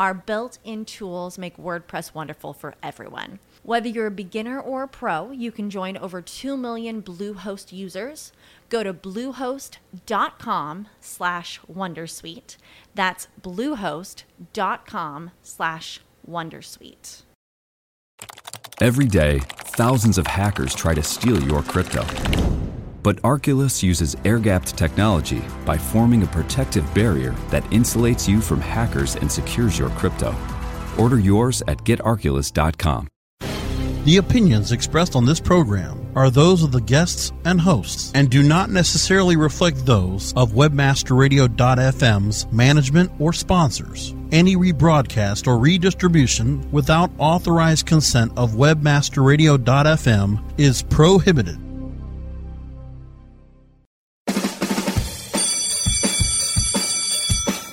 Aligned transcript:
our 0.00 0.14
built 0.14 0.56
in 0.64 0.86
tools 0.86 1.36
make 1.36 1.58
WordPress 1.58 2.14
wonderful 2.14 2.54
for 2.54 2.74
everyone. 2.82 3.38
Whether 3.62 3.90
you're 3.90 4.06
a 4.06 4.10
beginner 4.10 4.58
or 4.58 4.84
a 4.84 4.88
pro, 4.88 5.30
you 5.30 5.52
can 5.52 5.68
join 5.68 5.98
over 5.98 6.22
2 6.22 6.56
million 6.56 7.02
Bluehost 7.02 7.70
users. 7.70 8.32
Go 8.70 8.82
to 8.82 8.94
bluehost.com 8.94 10.88
slash 11.00 11.60
wondersuite. 11.70 12.56
That's 12.94 13.28
bluehost.com 13.42 15.30
slash 15.42 16.00
wondersuite. 16.26 17.22
Every 18.80 19.06
day, 19.06 19.40
thousands 19.50 20.16
of 20.16 20.26
hackers 20.26 20.74
try 20.74 20.94
to 20.94 21.02
steal 21.02 21.42
your 21.42 21.62
crypto. 21.62 22.06
But 23.02 23.16
Arculus 23.22 23.82
uses 23.82 24.16
air-gapped 24.24 24.76
technology 24.76 25.42
by 25.64 25.78
forming 25.78 26.22
a 26.22 26.26
protective 26.26 26.92
barrier 26.94 27.34
that 27.48 27.64
insulates 27.64 28.28
you 28.28 28.40
from 28.40 28.60
hackers 28.60 29.16
and 29.16 29.30
secures 29.30 29.78
your 29.78 29.90
crypto. 29.90 30.34
Order 30.98 31.18
yours 31.18 31.62
at 31.66 31.78
getarculus.com. 31.78 33.08
The 34.04 34.16
opinions 34.16 34.72
expressed 34.72 35.14
on 35.14 35.26
this 35.26 35.40
program 35.40 36.10
are 36.16 36.30
those 36.30 36.62
of 36.62 36.72
the 36.72 36.80
guests 36.80 37.32
and 37.44 37.60
hosts 37.60 38.10
and 38.14 38.30
do 38.30 38.42
not 38.42 38.70
necessarily 38.70 39.36
reflect 39.36 39.84
those 39.84 40.32
of 40.36 40.52
webmasterradio.fm's 40.52 42.46
management 42.50 43.12
or 43.18 43.34
sponsors. 43.34 44.14
Any 44.32 44.56
rebroadcast 44.56 45.46
or 45.46 45.58
redistribution 45.58 46.70
without 46.72 47.10
authorized 47.18 47.86
consent 47.86 48.32
of 48.36 48.52
webmasterradio.fm 48.52 50.42
is 50.58 50.82
prohibited. 50.82 51.69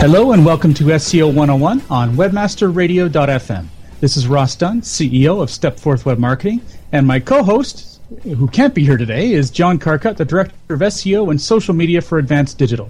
Hello 0.00 0.30
and 0.30 0.46
welcome 0.46 0.72
to 0.74 0.84
SEO 0.84 1.26
101 1.26 1.82
on 1.90 2.14
webmasterradio.fm. 2.14 3.66
This 4.00 4.16
is 4.16 4.28
Ross 4.28 4.54
Dunn, 4.54 4.80
CEO 4.80 5.42
of 5.42 5.48
Stepforth 5.48 6.04
Web 6.04 6.18
Marketing, 6.20 6.60
and 6.92 7.04
my 7.04 7.18
co-host, 7.18 8.00
who 8.22 8.46
can't 8.46 8.76
be 8.76 8.84
here 8.84 8.96
today, 8.96 9.32
is 9.32 9.50
John 9.50 9.76
Carcutt, 9.76 10.16
the 10.16 10.24
Director 10.24 10.54
of 10.72 10.78
SEO 10.82 11.32
and 11.32 11.40
Social 11.40 11.74
Media 11.74 12.00
for 12.00 12.18
Advanced 12.18 12.58
Digital. 12.58 12.88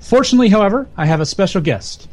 Fortunately, 0.00 0.48
however, 0.48 0.88
I 0.96 1.04
have 1.04 1.20
a 1.20 1.26
special 1.26 1.60
guest, 1.60 2.08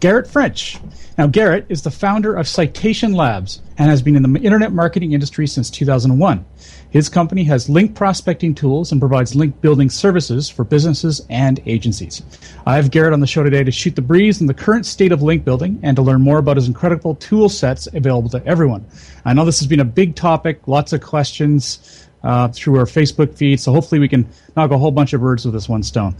Garrett 0.00 0.26
French. 0.26 0.78
Now, 1.18 1.26
Garrett 1.26 1.66
is 1.68 1.82
the 1.82 1.90
founder 1.90 2.34
of 2.34 2.48
Citation 2.48 3.12
Labs 3.12 3.60
and 3.76 3.90
has 3.90 4.00
been 4.00 4.16
in 4.16 4.22
the 4.22 4.40
internet 4.40 4.72
marketing 4.72 5.12
industry 5.12 5.46
since 5.46 5.68
2001. 5.68 6.42
His 6.88 7.10
company 7.10 7.44
has 7.44 7.68
link 7.68 7.94
prospecting 7.94 8.54
tools 8.54 8.90
and 8.90 9.00
provides 9.00 9.34
link 9.34 9.60
building 9.60 9.90
services 9.90 10.48
for 10.48 10.64
businesses 10.64 11.20
and 11.28 11.60
agencies. 11.66 12.22
I 12.66 12.76
have 12.76 12.90
Garrett 12.90 13.12
on 13.12 13.20
the 13.20 13.26
show 13.26 13.42
today 13.42 13.62
to 13.62 13.70
shoot 13.70 13.94
the 13.94 14.00
breeze 14.00 14.40
on 14.40 14.46
the 14.46 14.54
current 14.54 14.86
state 14.86 15.12
of 15.12 15.22
link 15.22 15.44
building 15.44 15.78
and 15.82 15.94
to 15.96 16.02
learn 16.02 16.22
more 16.22 16.38
about 16.38 16.56
his 16.56 16.66
incredible 16.66 17.14
tool 17.16 17.50
sets 17.50 17.86
available 17.92 18.30
to 18.30 18.44
everyone. 18.46 18.86
I 19.26 19.34
know 19.34 19.44
this 19.44 19.60
has 19.60 19.68
been 19.68 19.80
a 19.80 19.84
big 19.84 20.16
topic, 20.16 20.66
lots 20.66 20.94
of 20.94 21.02
questions 21.02 22.08
uh, 22.22 22.48
through 22.48 22.78
our 22.78 22.86
Facebook 22.86 23.36
feed, 23.36 23.60
so 23.60 23.72
hopefully 23.72 23.98
we 23.98 24.08
can 24.08 24.26
knock 24.56 24.70
a 24.70 24.78
whole 24.78 24.90
bunch 24.90 25.12
of 25.12 25.20
birds 25.20 25.44
with 25.44 25.52
this 25.52 25.68
one 25.68 25.82
stone. 25.82 26.16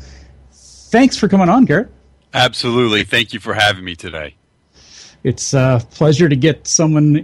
Thanks 0.52 1.16
for 1.16 1.28
coming 1.28 1.48
on, 1.48 1.64
Garrett. 1.64 1.90
Absolutely. 2.32 3.04
Thank 3.04 3.32
you 3.32 3.40
for 3.40 3.54
having 3.54 3.84
me 3.84 3.96
today. 3.96 4.36
It's 5.22 5.52
a 5.52 5.84
pleasure 5.90 6.28
to 6.28 6.36
get 6.36 6.66
someone 6.66 7.14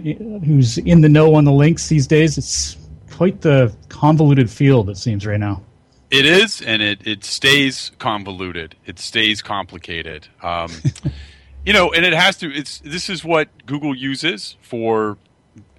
who's 0.45 0.77
in 0.77 1.01
the 1.01 1.09
know 1.09 1.33
on 1.35 1.45
the 1.45 1.51
links 1.51 1.89
these 1.89 2.05
days. 2.05 2.37
It's 2.37 2.77
quite 3.11 3.41
the 3.41 3.75
convoluted 3.89 4.49
field, 4.49 4.89
it 4.89 4.97
seems, 4.97 5.25
right 5.25 5.39
now. 5.39 5.63
It 6.11 6.25
is, 6.25 6.61
and 6.61 6.81
it, 6.81 7.05
it 7.05 7.23
stays 7.23 7.91
convoluted. 7.97 8.75
It 8.85 8.99
stays 8.99 9.41
complicated. 9.41 10.27
Um, 10.41 10.71
you 11.65 11.73
know, 11.73 11.91
and 11.91 12.05
it 12.05 12.13
has 12.13 12.37
to. 12.37 12.53
It's 12.53 12.79
this 12.79 13.09
is 13.09 13.25
what 13.25 13.49
Google 13.65 13.95
uses 13.95 14.55
for, 14.61 15.17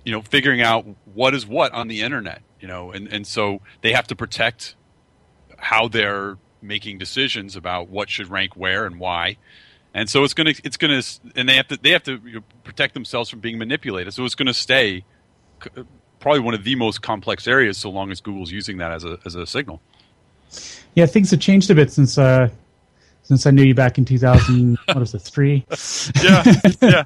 you 0.04 0.12
know, 0.12 0.20
figuring 0.20 0.60
out 0.60 0.84
what 1.14 1.34
is 1.34 1.46
what 1.46 1.72
on 1.72 1.88
the 1.88 2.02
internet. 2.02 2.42
You 2.60 2.68
know, 2.68 2.90
and 2.90 3.06
and 3.08 3.26
so 3.26 3.60
they 3.80 3.92
have 3.92 4.06
to 4.08 4.16
protect 4.16 4.74
how 5.56 5.88
they're 5.88 6.36
making 6.60 6.98
decisions 6.98 7.56
about 7.56 7.88
what 7.88 8.10
should 8.10 8.28
rank 8.28 8.56
where 8.56 8.86
and 8.86 8.98
why. 8.98 9.36
And 9.94 10.08
so 10.08 10.24
it's 10.24 10.34
gonna, 10.34 10.54
it's 10.64 10.76
gonna, 10.76 11.02
and 11.34 11.48
they 11.48 11.56
have 11.56 11.68
to, 11.68 11.76
they 11.76 11.90
have 11.90 12.02
to 12.04 12.42
protect 12.64 12.94
themselves 12.94 13.30
from 13.30 13.40
being 13.40 13.58
manipulated. 13.58 14.14
So 14.14 14.24
it's 14.24 14.34
gonna 14.34 14.54
stay 14.54 15.04
probably 16.20 16.40
one 16.40 16.54
of 16.54 16.64
the 16.64 16.74
most 16.74 17.02
complex 17.02 17.46
areas 17.46 17.78
so 17.78 17.90
long 17.90 18.10
as 18.10 18.20
Google's 18.20 18.50
using 18.50 18.78
that 18.78 18.92
as 18.92 19.04
a 19.04 19.18
as 19.24 19.34
a 19.34 19.46
signal. 19.46 19.80
Yeah, 20.94 21.06
things 21.06 21.30
have 21.30 21.40
changed 21.40 21.70
a 21.70 21.74
bit 21.74 21.92
since 21.92 22.18
uh, 22.18 22.48
since 23.22 23.46
I 23.46 23.50
knew 23.50 23.62
you 23.62 23.74
back 23.74 23.98
in 23.98 24.04
2000. 24.04 24.78
what 24.86 24.96
was 24.96 25.14
it, 25.14 25.20
three? 25.20 25.64
Yeah, 26.22 26.42
yeah. 26.80 27.02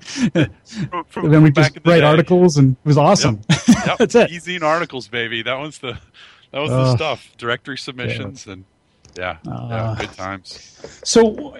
From, 0.90 1.04
from 1.08 1.30
then 1.30 1.42
we 1.42 1.50
just 1.50 1.76
write 1.84 2.00
day. 2.00 2.02
articles, 2.02 2.56
and 2.56 2.72
it 2.72 2.86
was 2.86 2.98
awesome. 2.98 3.40
Yep. 3.50 3.60
Yep. 3.86 3.98
That's 3.98 4.14
it. 4.14 4.30
EzineArticles, 4.30 5.10
baby. 5.10 5.42
That 5.42 5.58
was 5.58 5.78
the 5.78 5.98
that 6.52 6.60
was 6.60 6.70
uh, 6.70 6.84
the 6.84 6.96
stuff. 6.96 7.36
Directory 7.38 7.78
submissions 7.78 8.46
yeah. 8.46 8.54
and 8.54 8.64
yeah, 9.16 9.36
uh, 9.46 9.66
yeah, 9.70 9.96
good 9.98 10.12
times. 10.12 10.80
So 11.04 11.56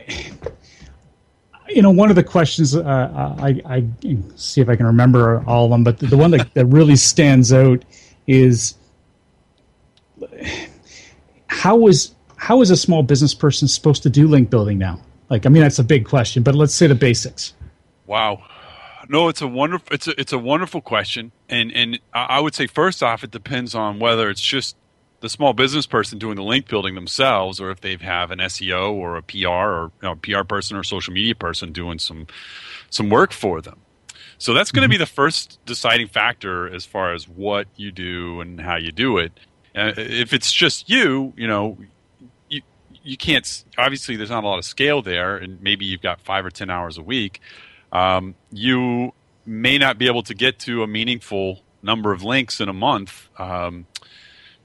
you 1.69 1.83
know, 1.83 1.91
one 1.91 2.11
of 2.11 2.17
the 2.17 2.25
questions 2.25 2.75
uh, 2.75 3.37
I, 3.39 3.61
I, 3.65 3.87
see 4.37 4.61
if 4.61 4.69
I 4.69 4.77
can 4.77 4.87
remember 4.87 5.43
all 5.47 5.67
of 5.67 5.71
them, 5.71 5.85
but 5.85 5.99
the, 5.99 6.07
the 6.07 6.17
one 6.17 6.31
that, 6.33 6.53
that 6.55 6.67
really 6.67 6.97
stands 6.97 7.53
out 7.53 7.85
is 8.27 8.75
how 11.47 11.87
is 11.87 12.15
how 12.37 12.61
is 12.61 12.71
a 12.71 12.77
small 12.77 13.03
business 13.03 13.35
person 13.35 13.69
supposed 13.69 14.03
to 14.03 14.11
do 14.11 14.27
link 14.27 14.51
building 14.51 14.79
now? 14.79 15.01
Like, 15.31 15.47
I 15.47 15.49
mean, 15.49 15.63
that's 15.63 15.79
a 15.79 15.85
big 15.85 16.05
question, 16.07 16.43
but 16.43 16.55
let's 16.55 16.75
say 16.75 16.87
the 16.87 16.95
basics. 16.95 17.55
Wow. 18.07 18.43
No, 19.09 19.29
it's 19.29 19.41
a 19.41 19.47
wonderful 19.47 19.95
it's 19.95 20.09
a 20.09 20.21
it's 20.21 20.33
a 20.33 20.39
wonderful 20.39 20.81
question, 20.81 21.33
and 21.49 21.73
and 21.73 21.99
I 22.13 22.41
would 22.41 22.55
say 22.55 22.67
first 22.67 23.03
off, 23.03 23.25
it 23.25 23.31
depends 23.31 23.75
on 23.75 23.99
whether 23.99 24.31
it's 24.31 24.41
just 24.41 24.77
the 25.23 25.29
small 25.29 25.53
business 25.53 25.87
person 25.87 26.19
doing 26.19 26.37
the 26.37 26.43
link 26.43 26.69
building 26.69 26.95
themselves, 26.95 27.61
or 27.61 27.71
if 27.71 27.81
they 27.81 27.97
have 27.97 28.31
an 28.31 28.41
SEO 28.41 28.93
or 28.93 29.17
a 29.17 29.23
PR 29.23 29.49
or 29.49 29.93
you 30.03 30.09
know, 30.09 30.17
PR 30.17 30.45
person 30.45 30.77
or 30.77 30.83
social 30.83 31.15
media 31.15 31.35
person 31.35 31.73
doing 31.73 31.99
some 31.99 32.27
some 32.91 33.09
work 33.09 33.33
for 33.33 33.63
them. 33.63 33.79
So 34.37 34.53
that's 34.53 34.73
going 34.73 34.83
to 34.83 34.89
be 34.89 34.97
the 34.97 35.07
first 35.07 35.61
deciding 35.65 36.09
factor 36.09 36.69
as 36.73 36.85
far 36.85 37.15
as 37.15 37.29
what 37.29 37.69
you 37.77 37.93
do 37.93 38.41
and 38.41 38.61
how 38.61 38.77
you 38.77 38.91
do 38.91 39.17
it. 39.19 39.33
Uh, 39.75 39.93
if 39.97 40.33
it's 40.33 40.53
just 40.53 40.91
you, 40.91 41.33
you 41.37 41.47
know, 41.47 41.79
you 42.49 42.61
you 43.05 43.17
can't. 43.17 43.65
Obviously, 43.79 44.17
there's 44.17 44.31
not 44.31 44.43
a 44.43 44.47
lot 44.49 44.59
of 44.59 44.65
scale 44.65 45.03
there, 45.03 45.37
and 45.37 45.63
maybe 45.63 45.85
you've 45.85 46.03
got 46.03 46.21
five 46.21 46.45
or 46.45 46.51
ten 46.51 46.69
hours 46.69 46.99
a 46.99 47.03
week. 47.03 47.41
Um, 47.93 48.35
you 48.51 49.13
may 49.47 49.79
not 49.79 49.99
be 49.99 50.09
able 50.09 50.25
to 50.25 50.35
get 50.35 50.59
to 50.61 50.83
a 50.83 50.87
meaningful 50.89 51.61
number 51.81 52.13
of 52.13 52.25
links 52.25 52.61
in 52.61 52.69
a 52.69 52.73
month 52.73 53.29
um, 53.39 53.87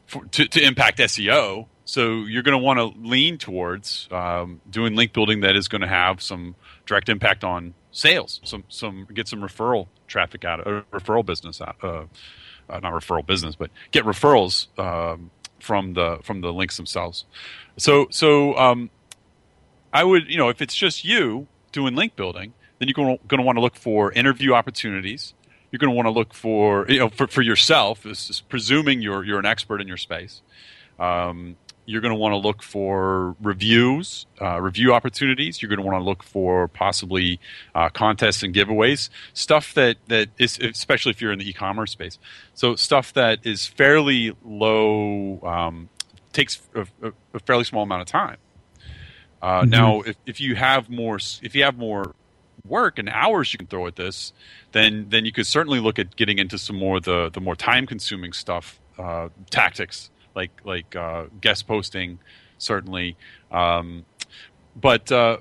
for, 0.07 0.25
to, 0.25 0.47
to 0.47 0.61
impact 0.61 0.97
SEO. 0.97 1.67
So 1.85 2.23
you're 2.23 2.43
going 2.43 2.57
to 2.57 2.63
want 2.63 2.79
to 2.79 2.99
lean 2.99 3.37
towards 3.37 4.09
um, 4.11 4.59
doing 4.69 4.95
link 4.95 5.13
building 5.13 5.41
that 5.41 5.55
is 5.55 5.67
going 5.67 5.81
to 5.81 5.87
have 5.87 6.21
some 6.21 6.55
direct 6.85 7.07
impact 7.07 7.43
on 7.43 7.75
sales, 7.91 8.41
some 8.43 8.63
some 8.67 9.07
get 9.13 9.27
some 9.27 9.41
referral 9.41 9.87
traffic 10.07 10.43
out, 10.43 10.59
of, 10.59 10.67
uh, 10.67 10.97
referral 10.97 11.25
business 11.25 11.61
out, 11.61 11.77
uh, 11.81 12.05
uh, 12.69 12.79
not 12.79 12.93
referral 12.93 13.25
business, 13.25 13.55
but 13.55 13.69
get 13.91 14.03
referrals 14.03 14.67
um, 14.77 15.31
from 15.59 15.93
the 15.93 16.19
from 16.23 16.41
the 16.41 16.51
links 16.51 16.75
themselves. 16.75 17.25
So 17.77 18.07
so 18.09 18.57
um, 18.57 18.89
I 19.93 20.03
would 20.03 20.27
you 20.27 20.37
know 20.37 20.49
if 20.49 20.61
it's 20.61 20.75
just 20.75 21.05
you 21.05 21.47
doing 21.71 21.95
link 21.95 22.15
building, 22.15 22.53
then 22.79 22.89
you're 22.89 22.93
going 22.93 23.19
to 23.29 23.41
want 23.41 23.57
to 23.57 23.61
look 23.61 23.75
for 23.75 24.11
interview 24.11 24.53
opportunities. 24.53 25.33
You're 25.71 25.79
going 25.79 25.91
to 25.91 25.95
want 25.95 26.07
to 26.07 26.11
look 26.11 26.33
for 26.33 26.85
you 26.89 26.99
know 26.99 27.09
for, 27.09 27.27
for 27.27 27.41
yourself, 27.41 28.03
this 28.03 28.29
is 28.29 28.41
presuming 28.41 29.01
you're 29.01 29.23
you're 29.23 29.39
an 29.39 29.45
expert 29.45 29.81
in 29.81 29.87
your 29.87 29.97
space. 29.97 30.41
Um, 30.99 31.57
you're 31.87 32.01
going 32.01 32.13
to 32.13 32.19
want 32.19 32.33
to 32.33 32.37
look 32.37 32.61
for 32.61 33.37
reviews, 33.41 34.25
uh, 34.41 34.59
review 34.59 34.93
opportunities. 34.93 35.61
You're 35.61 35.69
going 35.69 35.79
to 35.79 35.85
want 35.85 35.97
to 35.97 36.03
look 36.03 36.21
for 36.21 36.67
possibly 36.67 37.39
uh, 37.73 37.87
contests 37.87 38.43
and 38.43 38.53
giveaways, 38.53 39.09
stuff 39.33 39.73
that 39.75 39.95
that 40.07 40.27
is, 40.37 40.59
especially 40.59 41.11
if 41.11 41.21
you're 41.21 41.31
in 41.31 41.39
the 41.39 41.49
e-commerce 41.49 41.91
space. 41.91 42.19
So 42.55 42.75
stuff 42.75 43.13
that 43.13 43.39
is 43.45 43.65
fairly 43.65 44.35
low, 44.43 45.39
um, 45.43 45.87
takes 46.33 46.61
a, 46.75 46.85
a, 47.33 47.39
fairly 47.39 47.63
small 47.63 47.83
amount 47.83 48.01
of 48.01 48.07
time. 48.07 48.37
Uh, 49.41 49.61
mm-hmm. 49.61 49.69
Now, 49.69 50.01
if, 50.01 50.17
if 50.25 50.41
you 50.41 50.55
have 50.55 50.89
more, 50.89 51.15
if 51.15 51.55
you 51.55 51.63
have 51.63 51.77
more 51.77 52.13
work 52.67 52.99
and 52.99 53.09
hours 53.09 53.53
you 53.53 53.57
can 53.57 53.67
throw 53.67 53.87
at 53.87 53.95
this, 53.95 54.33
then 54.71 55.07
then 55.09 55.25
you 55.25 55.31
could 55.31 55.47
certainly 55.47 55.79
look 55.79 55.99
at 55.99 56.15
getting 56.15 56.37
into 56.39 56.57
some 56.57 56.77
more 56.77 56.99
the 56.99 57.29
the 57.29 57.41
more 57.41 57.55
time 57.55 57.85
consuming 57.85 58.33
stuff, 58.33 58.79
uh, 58.97 59.29
tactics 59.49 60.09
like 60.35 60.51
like 60.63 60.95
uh, 60.95 61.25
guest 61.41 61.67
posting, 61.67 62.19
certainly. 62.57 63.17
Um, 63.51 64.05
but 64.79 65.11
uh, 65.11 65.37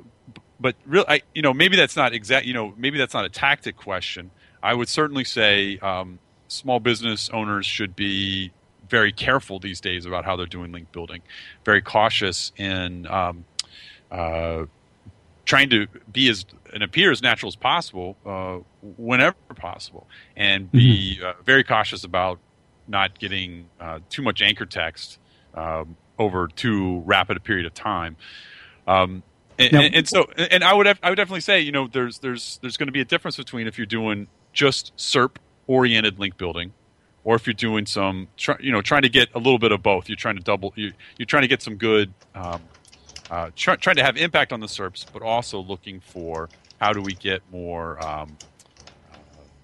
but 0.58 0.74
real, 0.86 1.04
I, 1.08 1.22
you 1.34 1.42
know, 1.42 1.52
maybe 1.52 1.76
that's 1.76 1.96
not 1.96 2.12
exact. 2.12 2.46
You 2.46 2.54
know, 2.54 2.74
maybe 2.76 2.98
that's 2.98 3.14
not 3.14 3.24
a 3.24 3.28
tactic 3.28 3.76
question. 3.76 4.30
I 4.62 4.74
would 4.74 4.88
certainly 4.88 5.24
say 5.24 5.78
um, 5.78 6.18
small 6.48 6.80
business 6.80 7.30
owners 7.30 7.66
should 7.66 7.94
be 7.94 8.52
very 8.88 9.12
careful 9.12 9.58
these 9.58 9.80
days 9.80 10.06
about 10.06 10.24
how 10.24 10.36
they're 10.36 10.46
doing 10.46 10.72
link 10.72 10.90
building, 10.92 11.22
very 11.64 11.82
cautious 11.82 12.52
in 12.56 13.06
um, 13.06 13.44
uh, 14.10 14.64
trying 15.46 15.70
to 15.70 15.86
be 16.12 16.28
as 16.28 16.44
and 16.74 16.82
appear 16.82 17.10
as 17.10 17.22
natural 17.22 17.48
as 17.48 17.56
possible 17.56 18.16
uh, 18.26 18.58
whenever 18.98 19.36
possible, 19.54 20.06
and 20.36 20.70
be 20.70 21.16
mm-hmm. 21.16 21.26
uh, 21.26 21.32
very 21.44 21.64
cautious 21.64 22.04
about 22.04 22.38
not 22.86 23.18
getting 23.18 23.68
uh, 23.80 24.00
too 24.10 24.22
much 24.22 24.42
anchor 24.42 24.66
text 24.66 25.18
um, 25.54 25.96
over 26.18 26.48
too 26.48 27.00
rapid 27.06 27.38
a 27.38 27.40
period 27.40 27.64
of 27.64 27.72
time. 27.72 28.16
Um, 28.86 29.22
and, 29.58 29.72
now, 29.72 29.80
and, 29.80 29.94
and, 29.94 30.08
so, 30.08 30.26
and 30.36 30.62
I 30.62 30.74
would 30.74 30.86
have, 30.86 30.98
I 31.02 31.08
would 31.08 31.16
definitely 31.16 31.40
say, 31.40 31.60
you 31.60 31.72
know, 31.72 31.88
there's 31.88 32.18
there's 32.18 32.58
there's 32.60 32.76
going 32.76 32.88
to 32.88 32.92
be 32.92 33.00
a 33.00 33.06
difference 33.06 33.36
between 33.38 33.66
if 33.66 33.78
you're 33.78 33.86
doing 33.86 34.28
just 34.52 34.94
SERP 34.96 35.36
oriented 35.66 36.18
link 36.18 36.36
building, 36.36 36.72
or 37.24 37.34
if 37.36 37.46
you're 37.46 37.54
doing 37.54 37.86
some, 37.86 38.28
try, 38.36 38.56
you 38.60 38.70
know, 38.70 38.82
trying 38.82 39.02
to 39.02 39.08
get 39.08 39.28
a 39.34 39.38
little 39.38 39.58
bit 39.58 39.72
of 39.72 39.82
both. 39.82 40.08
You're 40.08 40.16
trying 40.16 40.36
to 40.36 40.42
double, 40.42 40.72
you, 40.76 40.92
you're 41.18 41.26
trying 41.26 41.42
to 41.42 41.48
get 41.48 41.62
some 41.62 41.76
good, 41.76 42.12
um, 42.34 42.62
uh, 43.30 43.50
try, 43.56 43.76
trying 43.76 43.96
to 43.96 44.04
have 44.04 44.16
impact 44.16 44.52
on 44.52 44.60
the 44.60 44.66
SERPs, 44.66 45.04
but 45.12 45.22
also 45.22 45.60
looking 45.60 46.00
for 46.00 46.48
how 46.80 46.92
do 46.92 47.00
we 47.00 47.14
get 47.14 47.42
more 47.50 48.02
um, 48.04 48.36
uh, 49.12 49.16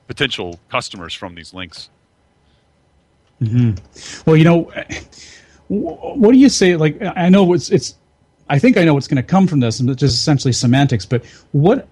potential 0.07 0.59
customers 0.69 1.15
from 1.15 1.35
these 1.35 1.55
links. 1.55 1.91
Mm-hmm. 3.41 4.23
Well, 4.27 4.37
you 4.37 4.45
know, 4.45 4.71
what 5.69 6.33
do 6.33 6.39
you 6.39 6.49
say? 6.49 6.77
Like, 6.77 7.01
I 7.03 7.29
know 7.29 7.53
it's 7.53 7.71
it's. 7.71 7.97
I 8.49 8.59
think 8.59 8.77
I 8.77 8.85
know 8.85 8.95
what's 8.95 9.09
going 9.09 9.17
to 9.17 9.23
come 9.23 9.47
from 9.47 9.61
this, 9.61 9.81
and 9.81 9.89
it's 9.89 10.01
just 10.01 10.17
essentially 10.17 10.53
semantics. 10.53 11.07
But 11.07 11.25
what 11.53 11.89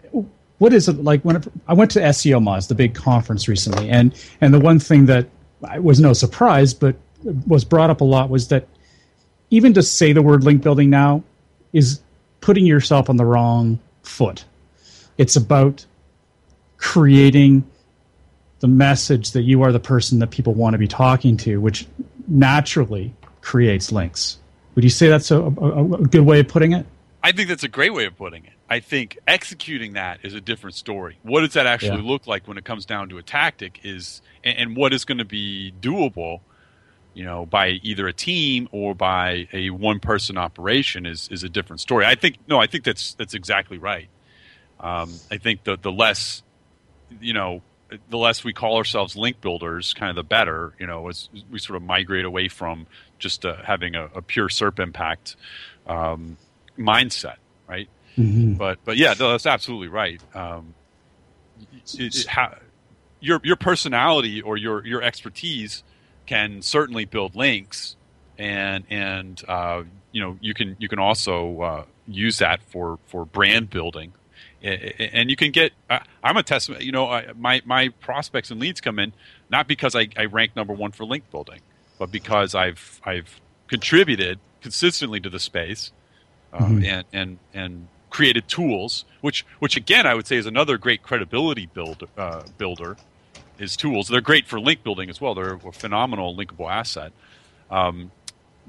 what 0.58 0.72
is 0.72 0.88
it 0.88 1.02
like? 1.02 1.22
When 1.22 1.42
I 1.66 1.74
went 1.74 1.90
to 1.92 2.00
SEO 2.00 2.42
Moz, 2.42 2.68
the 2.68 2.74
big 2.74 2.94
conference 2.94 3.48
recently, 3.48 3.88
and 3.88 4.14
and 4.40 4.54
the 4.54 4.60
one 4.60 4.78
thing 4.78 5.06
that 5.06 5.28
was 5.78 6.00
no 6.00 6.12
surprise, 6.12 6.72
but 6.72 6.96
was 7.46 7.64
brought 7.64 7.90
up 7.90 8.00
a 8.00 8.04
lot 8.04 8.30
was 8.30 8.48
that 8.48 8.68
even 9.50 9.74
to 9.74 9.82
say 9.82 10.12
the 10.12 10.22
word 10.22 10.44
link 10.44 10.62
building 10.62 10.90
now 10.90 11.22
is 11.72 12.00
putting 12.40 12.66
yourself 12.66 13.10
on 13.10 13.16
the 13.16 13.24
wrong 13.24 13.78
foot. 14.02 14.44
It's 15.18 15.36
about 15.36 15.84
creating 16.78 17.64
the 18.60 18.68
message 18.68 19.32
that 19.32 19.42
you 19.42 19.62
are 19.62 19.72
the 19.72 19.80
person 19.80 20.18
that 20.20 20.30
people 20.30 20.54
want 20.54 20.74
to 20.74 20.78
be 20.78 20.88
talking 20.88 21.36
to, 21.38 21.60
which 21.60 21.86
naturally 22.28 23.14
creates 23.40 23.90
links. 23.90 24.38
Would 24.74 24.84
you 24.84 24.90
say 24.90 25.08
that's 25.08 25.30
a, 25.30 25.40
a, 25.40 25.94
a, 25.94 26.06
good 26.06 26.22
way 26.22 26.40
of 26.40 26.48
putting 26.48 26.72
it? 26.72 26.86
I 27.22 27.32
think 27.32 27.48
that's 27.48 27.64
a 27.64 27.68
great 27.68 27.92
way 27.92 28.04
of 28.04 28.16
putting 28.16 28.44
it. 28.44 28.52
I 28.68 28.80
think 28.80 29.18
executing 29.26 29.94
that 29.94 30.20
is 30.22 30.32
a 30.32 30.40
different 30.40 30.76
story. 30.76 31.18
What 31.22 31.40
does 31.40 31.54
that 31.54 31.66
actually 31.66 32.02
yeah. 32.02 32.08
look 32.08 32.26
like 32.26 32.46
when 32.46 32.56
it 32.56 32.64
comes 32.64 32.86
down 32.86 33.08
to 33.08 33.18
a 33.18 33.22
tactic 33.22 33.80
is, 33.82 34.22
and, 34.44 34.58
and 34.58 34.76
what 34.76 34.92
is 34.92 35.04
going 35.04 35.18
to 35.18 35.24
be 35.24 35.72
doable, 35.80 36.40
you 37.14 37.24
know, 37.24 37.46
by 37.46 37.68
either 37.82 38.06
a 38.06 38.12
team 38.12 38.68
or 38.72 38.94
by 38.94 39.48
a 39.52 39.70
one 39.70 40.00
person 40.00 40.38
operation 40.38 41.06
is, 41.06 41.28
is 41.30 41.42
a 41.42 41.48
different 41.48 41.80
story. 41.80 42.06
I 42.06 42.14
think, 42.14 42.36
no, 42.46 42.58
I 42.58 42.66
think 42.66 42.84
that's, 42.84 43.14
that's 43.14 43.34
exactly 43.34 43.78
right. 43.78 44.08
Um, 44.78 45.12
I 45.30 45.36
think 45.38 45.64
the, 45.64 45.76
the 45.76 45.92
less, 45.92 46.42
you 47.20 47.32
know, 47.32 47.62
the 48.08 48.18
less 48.18 48.44
we 48.44 48.52
call 48.52 48.76
ourselves 48.76 49.16
link 49.16 49.40
builders, 49.40 49.94
kind 49.94 50.10
of 50.10 50.16
the 50.16 50.22
better. 50.22 50.74
You 50.78 50.86
know, 50.86 51.08
as 51.08 51.28
we 51.50 51.58
sort 51.58 51.76
of 51.76 51.82
migrate 51.82 52.24
away 52.24 52.48
from 52.48 52.86
just 53.18 53.44
uh, 53.44 53.56
having 53.64 53.94
a, 53.94 54.04
a, 54.14 54.22
pure 54.22 54.48
SERP 54.48 54.78
impact 54.78 55.36
um, 55.86 56.36
mindset, 56.78 57.36
right? 57.68 57.88
Mm-hmm. 58.16 58.54
But 58.54 58.78
but 58.84 58.96
yeah, 58.96 59.14
no, 59.18 59.32
that's 59.32 59.46
absolutely 59.46 59.88
right. 59.88 60.20
Um, 60.34 60.74
it, 61.94 62.16
it, 62.16 62.26
ha- 62.26 62.54
your 63.20 63.40
your 63.42 63.56
personality 63.56 64.40
or 64.40 64.56
your 64.56 64.86
your 64.86 65.02
expertise 65.02 65.82
can 66.30 66.62
certainly 66.62 67.04
build 67.04 67.34
links, 67.34 67.96
and 68.38 68.84
and 68.88 69.42
uh, 69.48 69.82
you 70.12 70.22
know 70.22 70.38
you 70.40 70.54
can 70.54 70.76
you 70.78 70.88
can 70.88 71.00
also 71.00 71.60
uh, 71.60 71.84
use 72.06 72.38
that 72.38 72.62
for 72.62 73.00
for 73.06 73.24
brand 73.24 73.68
building 73.68 74.12
and 74.62 75.30
you 75.30 75.36
can 75.36 75.50
get 75.50 75.72
i'm 76.22 76.36
a 76.36 76.42
testament 76.42 76.82
you 76.82 76.92
know 76.92 77.22
my 77.38 77.62
my 77.64 77.88
prospects 78.00 78.50
and 78.50 78.60
leads 78.60 78.78
come 78.78 78.98
in 78.98 79.10
not 79.48 79.66
because 79.66 79.94
i, 79.96 80.06
I 80.18 80.26
rank 80.26 80.54
number 80.54 80.74
one 80.74 80.92
for 80.92 81.04
link 81.04 81.30
building 81.30 81.60
but 81.98 82.12
because 82.12 82.54
i've 82.54 83.00
i've 83.04 83.40
contributed 83.68 84.38
consistently 84.60 85.18
to 85.20 85.30
the 85.30 85.38
space 85.38 85.92
um, 86.52 86.76
mm-hmm. 86.76 86.84
and 86.84 87.04
and 87.12 87.38
and 87.54 87.88
created 88.10 88.48
tools 88.48 89.06
which 89.22 89.46
which 89.60 89.78
again 89.78 90.06
i 90.06 90.14
would 90.14 90.26
say 90.26 90.36
is 90.36 90.44
another 90.44 90.76
great 90.76 91.02
credibility 91.02 91.64
build, 91.64 92.06
uh, 92.18 92.42
builder 92.58 92.98
is 93.60 93.76
tools 93.76 94.08
they're 94.08 94.20
great 94.20 94.46
for 94.46 94.58
link 94.58 94.82
building 94.82 95.08
as 95.10 95.20
well 95.20 95.34
they're 95.34 95.54
a 95.54 95.72
phenomenal 95.72 96.36
linkable 96.36 96.70
asset 96.70 97.12
um, 97.70 98.10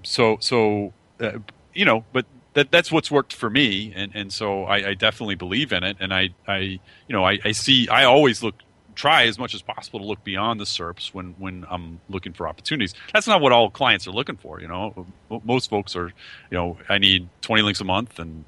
so 0.04 0.38
so 0.40 0.94
uh, 1.20 1.40
you 1.74 1.86
know 1.86 2.04
but 2.14 2.26
that 2.54 2.72
that's 2.72 2.92
what's 2.92 3.10
worked 3.10 3.34
for 3.34 3.50
me, 3.50 3.94
and 3.96 4.12
and 4.14 4.34
so 4.34 4.66
I, 4.66 4.90
I 4.90 4.94
definitely 4.94 5.36
believe 5.36 5.72
in 5.72 5.84
it, 5.84 5.98
and 6.00 6.14
I 6.14 6.30
I 6.48 6.58
you 6.58 6.80
know 7.10 7.24
I, 7.24 7.40
I 7.46 7.52
see 7.52 7.88
I 7.88 8.04
always 8.04 8.44
look 8.44 8.56
try 8.94 9.24
as 9.24 9.40
much 9.40 9.56
as 9.56 9.62
possible 9.62 10.00
to 10.00 10.06
look 10.06 10.22
beyond 10.24 10.60
the 10.60 10.66
SERPs 10.66 11.14
when 11.14 11.34
when 11.38 11.66
I'm 11.70 12.02
looking 12.10 12.34
for 12.34 12.48
opportunities. 12.48 12.94
That's 13.14 13.28
not 13.28 13.42
what 13.42 13.52
all 13.54 13.70
clients 13.70 14.06
are 14.08 14.12
looking 14.12 14.36
for. 14.36 14.60
You 14.60 14.68
know, 14.68 15.08
most 15.46 15.70
folks 15.70 15.96
are, 15.96 16.08
you 16.08 16.58
know, 16.58 16.78
I 16.90 16.98
need 16.98 17.30
20 17.42 17.62
links 17.64 17.80
a 17.80 17.86
month, 17.86 18.20
and 18.20 18.44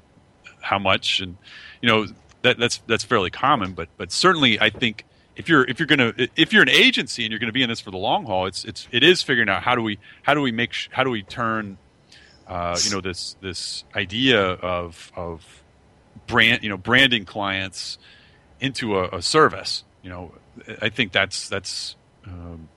how 0.60 0.78
much, 0.78 1.20
and 1.20 1.36
you 1.80 1.88
know 1.88 2.06
that 2.42 2.58
that's 2.58 2.78
that's 2.86 3.04
fairly 3.04 3.30
common. 3.30 3.72
But 3.72 3.88
but 3.96 4.12
certainly 4.12 4.60
I 4.60 4.68
think 4.68 5.06
if 5.36 5.48
you're 5.48 5.64
if 5.64 5.78
you're 5.78 5.86
gonna 5.86 6.12
if 6.36 6.52
you're 6.52 6.62
an 6.62 6.68
agency 6.68 7.24
and 7.24 7.32
you're 7.32 7.40
gonna 7.40 7.52
be 7.52 7.62
in 7.62 7.68
this 7.68 7.80
for 7.80 7.90
the 7.90 7.98
long 7.98 8.24
haul, 8.24 8.46
it's 8.46 8.64
it's 8.64 8.88
it 8.90 9.02
is 9.02 9.22
figuring 9.22 9.48
out 9.48 9.62
how 9.62 9.74
do 9.74 9.82
we 9.82 9.98
how 10.22 10.34
do 10.34 10.40
we 10.40 10.52
make 10.52 10.74
how 10.90 11.04
do 11.04 11.10
we 11.10 11.22
turn 11.22 11.78
uh, 12.46 12.78
you 12.82 12.90
know 12.90 13.00
this 13.00 13.36
this 13.40 13.84
idea 13.94 14.40
of 14.42 15.12
of 15.16 15.62
brand 16.26 16.62
you 16.62 16.68
know 16.68 16.76
branding 16.76 17.24
clients 17.24 17.98
into 18.60 18.98
a, 18.98 19.08
a 19.16 19.22
service. 19.22 19.84
You 20.02 20.10
know, 20.10 20.32
I 20.80 20.88
think 20.88 21.12
that's 21.12 21.48
that's 21.48 21.96
um, 22.26 22.68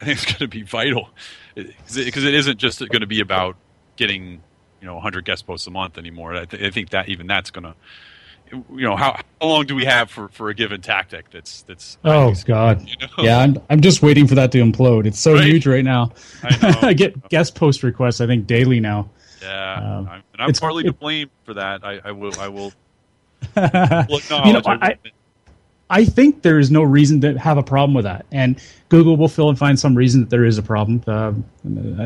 I 0.00 0.04
think 0.06 0.18
it's 0.18 0.26
going 0.26 0.38
to 0.38 0.48
be 0.48 0.62
vital 0.62 1.10
because 1.54 1.96
it, 1.96 2.16
it 2.16 2.34
isn't 2.34 2.58
just 2.58 2.80
going 2.80 3.00
to 3.00 3.06
be 3.06 3.20
about 3.20 3.56
getting 3.96 4.42
you 4.80 4.86
know 4.86 4.94
100 4.94 5.24
guest 5.24 5.46
posts 5.46 5.66
a 5.66 5.70
month 5.70 5.98
anymore. 5.98 6.34
I, 6.34 6.44
th- 6.44 6.62
I 6.62 6.70
think 6.70 6.90
that 6.90 7.08
even 7.08 7.26
that's 7.26 7.50
going 7.50 7.64
to 7.64 7.74
you 8.52 8.82
know 8.82 8.96
how, 8.96 9.12
how 9.40 9.46
long 9.46 9.66
do 9.66 9.74
we 9.74 9.84
have 9.84 10.10
for, 10.10 10.28
for 10.28 10.48
a 10.50 10.54
given 10.54 10.80
tactic 10.80 11.30
that's 11.30 11.62
that's 11.62 11.98
oh 12.04 12.34
god 12.44 12.86
you 12.86 12.96
know? 13.00 13.08
yeah 13.18 13.38
I'm, 13.38 13.58
I'm 13.68 13.80
just 13.80 14.02
waiting 14.02 14.26
for 14.26 14.34
that 14.34 14.52
to 14.52 14.58
implode 14.58 15.06
it's 15.06 15.18
so 15.18 15.34
right? 15.34 15.44
huge 15.44 15.66
right 15.66 15.84
now 15.84 16.12
I, 16.42 16.78
I, 16.82 16.92
get 16.92 17.28
guest 17.28 17.54
post 17.54 17.82
requests 17.82 18.20
i 18.20 18.26
think 18.26 18.46
daily 18.46 18.80
now 18.80 19.10
yeah 19.42 19.74
um, 19.74 20.08
I'm, 20.08 20.22
and 20.32 20.42
i'm 20.42 20.52
partly 20.52 20.84
to 20.84 20.92
blame 20.92 21.30
for 21.44 21.54
that 21.54 21.84
i, 21.84 22.00
I 22.04 22.12
will 22.12 22.38
i 22.40 22.48
will 22.48 22.72
you 23.56 24.52
know, 24.52 24.60
I, 24.66 24.98
I 25.88 26.04
think 26.04 26.42
there 26.42 26.58
is 26.58 26.70
no 26.70 26.82
reason 26.82 27.20
to 27.22 27.38
have 27.38 27.58
a 27.58 27.62
problem 27.62 27.94
with 27.94 28.04
that, 28.04 28.26
and 28.30 28.60
Google 28.90 29.16
will 29.16 29.28
fill 29.28 29.48
and 29.48 29.58
find 29.58 29.78
some 29.78 29.94
reason 29.94 30.20
that 30.20 30.30
there 30.30 30.44
is 30.44 30.56
a 30.56 30.62
problem. 30.62 31.02
Uh, 31.06 31.32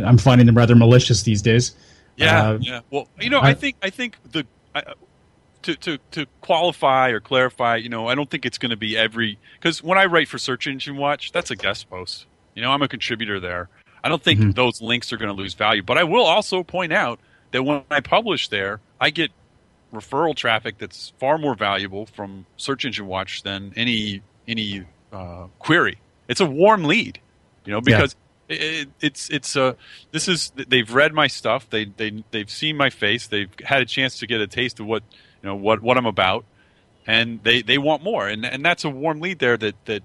I'm 0.06 0.16
finding 0.16 0.46
them 0.46 0.56
rather 0.56 0.74
malicious 0.74 1.22
these 1.22 1.42
days. 1.42 1.74
Yeah, 2.16 2.50
uh, 2.50 2.58
yeah. 2.60 2.80
Well, 2.90 3.08
you 3.20 3.30
know, 3.30 3.40
I, 3.40 3.50
I 3.50 3.54
think 3.54 3.76
I 3.82 3.90
think 3.90 4.16
the 4.32 4.46
to, 5.64 5.76
to, 5.76 5.98
to 6.12 6.26
qualify 6.40 7.10
or 7.10 7.20
clarify, 7.20 7.76
you 7.76 7.88
know, 7.88 8.08
I 8.08 8.14
don't 8.14 8.30
think 8.30 8.46
it's 8.46 8.58
going 8.58 8.70
to 8.70 8.76
be 8.76 8.96
every 8.96 9.38
because 9.58 9.82
when 9.82 9.98
I 9.98 10.06
write 10.06 10.28
for 10.28 10.38
Search 10.38 10.66
Engine 10.66 10.96
Watch, 10.96 11.32
that's 11.32 11.50
a 11.50 11.56
guest 11.56 11.90
post. 11.90 12.26
You 12.54 12.62
know, 12.62 12.70
I'm 12.70 12.82
a 12.82 12.88
contributor 12.88 13.40
there. 13.40 13.68
I 14.02 14.08
don't 14.08 14.22
think 14.22 14.40
mm-hmm. 14.40 14.50
those 14.52 14.80
links 14.80 15.12
are 15.12 15.16
going 15.16 15.34
to 15.34 15.34
lose 15.34 15.54
value, 15.54 15.82
but 15.82 15.98
I 15.98 16.04
will 16.04 16.24
also 16.24 16.62
point 16.62 16.92
out 16.92 17.18
that 17.52 17.62
when 17.62 17.82
I 17.90 18.00
publish 18.00 18.48
there, 18.48 18.80
I 19.00 19.10
get 19.10 19.30
referral 19.92 20.34
traffic 20.34 20.76
that's 20.78 21.12
far 21.18 21.38
more 21.38 21.54
valuable 21.54 22.06
from 22.06 22.46
Search 22.56 22.84
Engine 22.84 23.06
Watch 23.06 23.42
than 23.42 23.72
any 23.76 24.22
any 24.46 24.84
uh, 25.12 25.46
query. 25.58 25.98
It's 26.28 26.40
a 26.40 26.46
warm 26.46 26.84
lead, 26.84 27.18
you 27.64 27.72
know, 27.72 27.80
because 27.80 28.16
yeah. 28.48 28.56
it, 28.56 28.88
it's 29.00 29.30
it's 29.30 29.56
uh 29.56 29.74
this 30.10 30.28
is 30.28 30.52
they've 30.54 30.92
read 30.92 31.14
my 31.14 31.26
stuff, 31.26 31.70
they 31.70 31.86
they 31.86 32.22
they've 32.30 32.50
seen 32.50 32.76
my 32.76 32.90
face, 32.90 33.26
they've 33.28 33.50
had 33.64 33.80
a 33.80 33.86
chance 33.86 34.18
to 34.18 34.26
get 34.26 34.40
a 34.40 34.46
taste 34.46 34.80
of 34.80 34.86
what 34.86 35.02
you 35.44 35.50
know 35.50 35.56
what 35.56 35.82
what 35.82 35.98
I'm 35.98 36.06
about, 36.06 36.46
and 37.06 37.38
they 37.44 37.60
they 37.60 37.76
want 37.76 38.02
more, 38.02 38.26
and 38.26 38.46
and 38.46 38.64
that's 38.64 38.82
a 38.84 38.88
warm 38.88 39.20
lead 39.20 39.40
there 39.40 39.58
that 39.58 39.74
that 39.84 40.02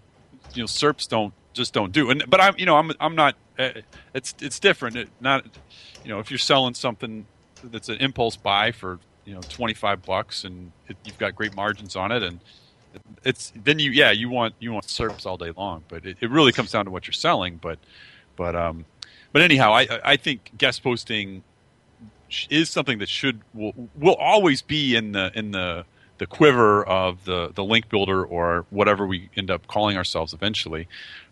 you 0.53 0.61
know 0.61 0.67
SERPs 0.67 1.07
don't 1.07 1.33
just 1.53 1.73
don't 1.73 1.93
do. 1.93 2.09
And 2.09 2.25
but 2.27 2.41
I'm 2.41 2.55
you 2.57 2.65
know 2.65 2.75
I'm 2.75 2.91
I'm 2.99 3.15
not 3.15 3.35
uh, 3.57 3.69
it's 4.13 4.35
it's 4.41 4.59
different. 4.59 4.97
It 4.97 5.09
not 5.21 5.45
you 6.03 6.09
know 6.09 6.19
if 6.19 6.29
you're 6.29 6.37
selling 6.37 6.73
something 6.73 7.25
that's 7.63 7.87
an 7.87 7.95
impulse 8.01 8.35
buy 8.35 8.73
for 8.73 8.99
you 9.23 9.33
know 9.33 9.45
25 9.47 10.03
bucks 10.03 10.43
and 10.43 10.73
it, 10.89 10.97
you've 11.05 11.17
got 11.17 11.35
great 11.35 11.53
margins 11.53 11.95
on 11.95 12.11
it 12.11 12.23
and 12.23 12.39
it's 13.23 13.51
then 13.55 13.77
you 13.79 13.91
yeah 13.91 14.11
you 14.11 14.29
want 14.29 14.55
you 14.59 14.71
want 14.71 14.87
SERPs 14.87 15.25
all 15.25 15.37
day 15.37 15.51
long 15.55 15.83
but 15.89 16.05
it, 16.05 16.17
it 16.21 16.31
really 16.31 16.53
comes 16.53 16.71
down 16.71 16.85
to 16.85 16.91
what 16.91 17.05
you're 17.05 17.13
selling 17.13 17.57
but 17.57 17.79
but 18.37 18.55
um 18.55 18.85
but 19.33 19.41
anyhow 19.41 19.73
I 19.73 19.99
I 20.03 20.15
think 20.15 20.51
guest 20.57 20.81
posting 20.81 21.43
is 22.49 22.69
something 22.69 22.99
that 22.99 23.09
should 23.09 23.41
will 23.53 23.73
will 23.95 24.15
always 24.15 24.61
be 24.61 24.95
in 24.95 25.11
the 25.13 25.31
in 25.35 25.51
the 25.51 25.85
the 26.17 26.27
quiver 26.27 26.83
of 26.83 27.25
the 27.25 27.51
the 27.53 27.63
link 27.63 27.89
builder 27.89 28.23
or 28.23 28.65
whatever 28.69 29.07
we 29.07 29.29
end 29.35 29.49
up 29.49 29.67
calling 29.67 29.97
ourselves 29.97 30.33
eventually. 30.33 30.87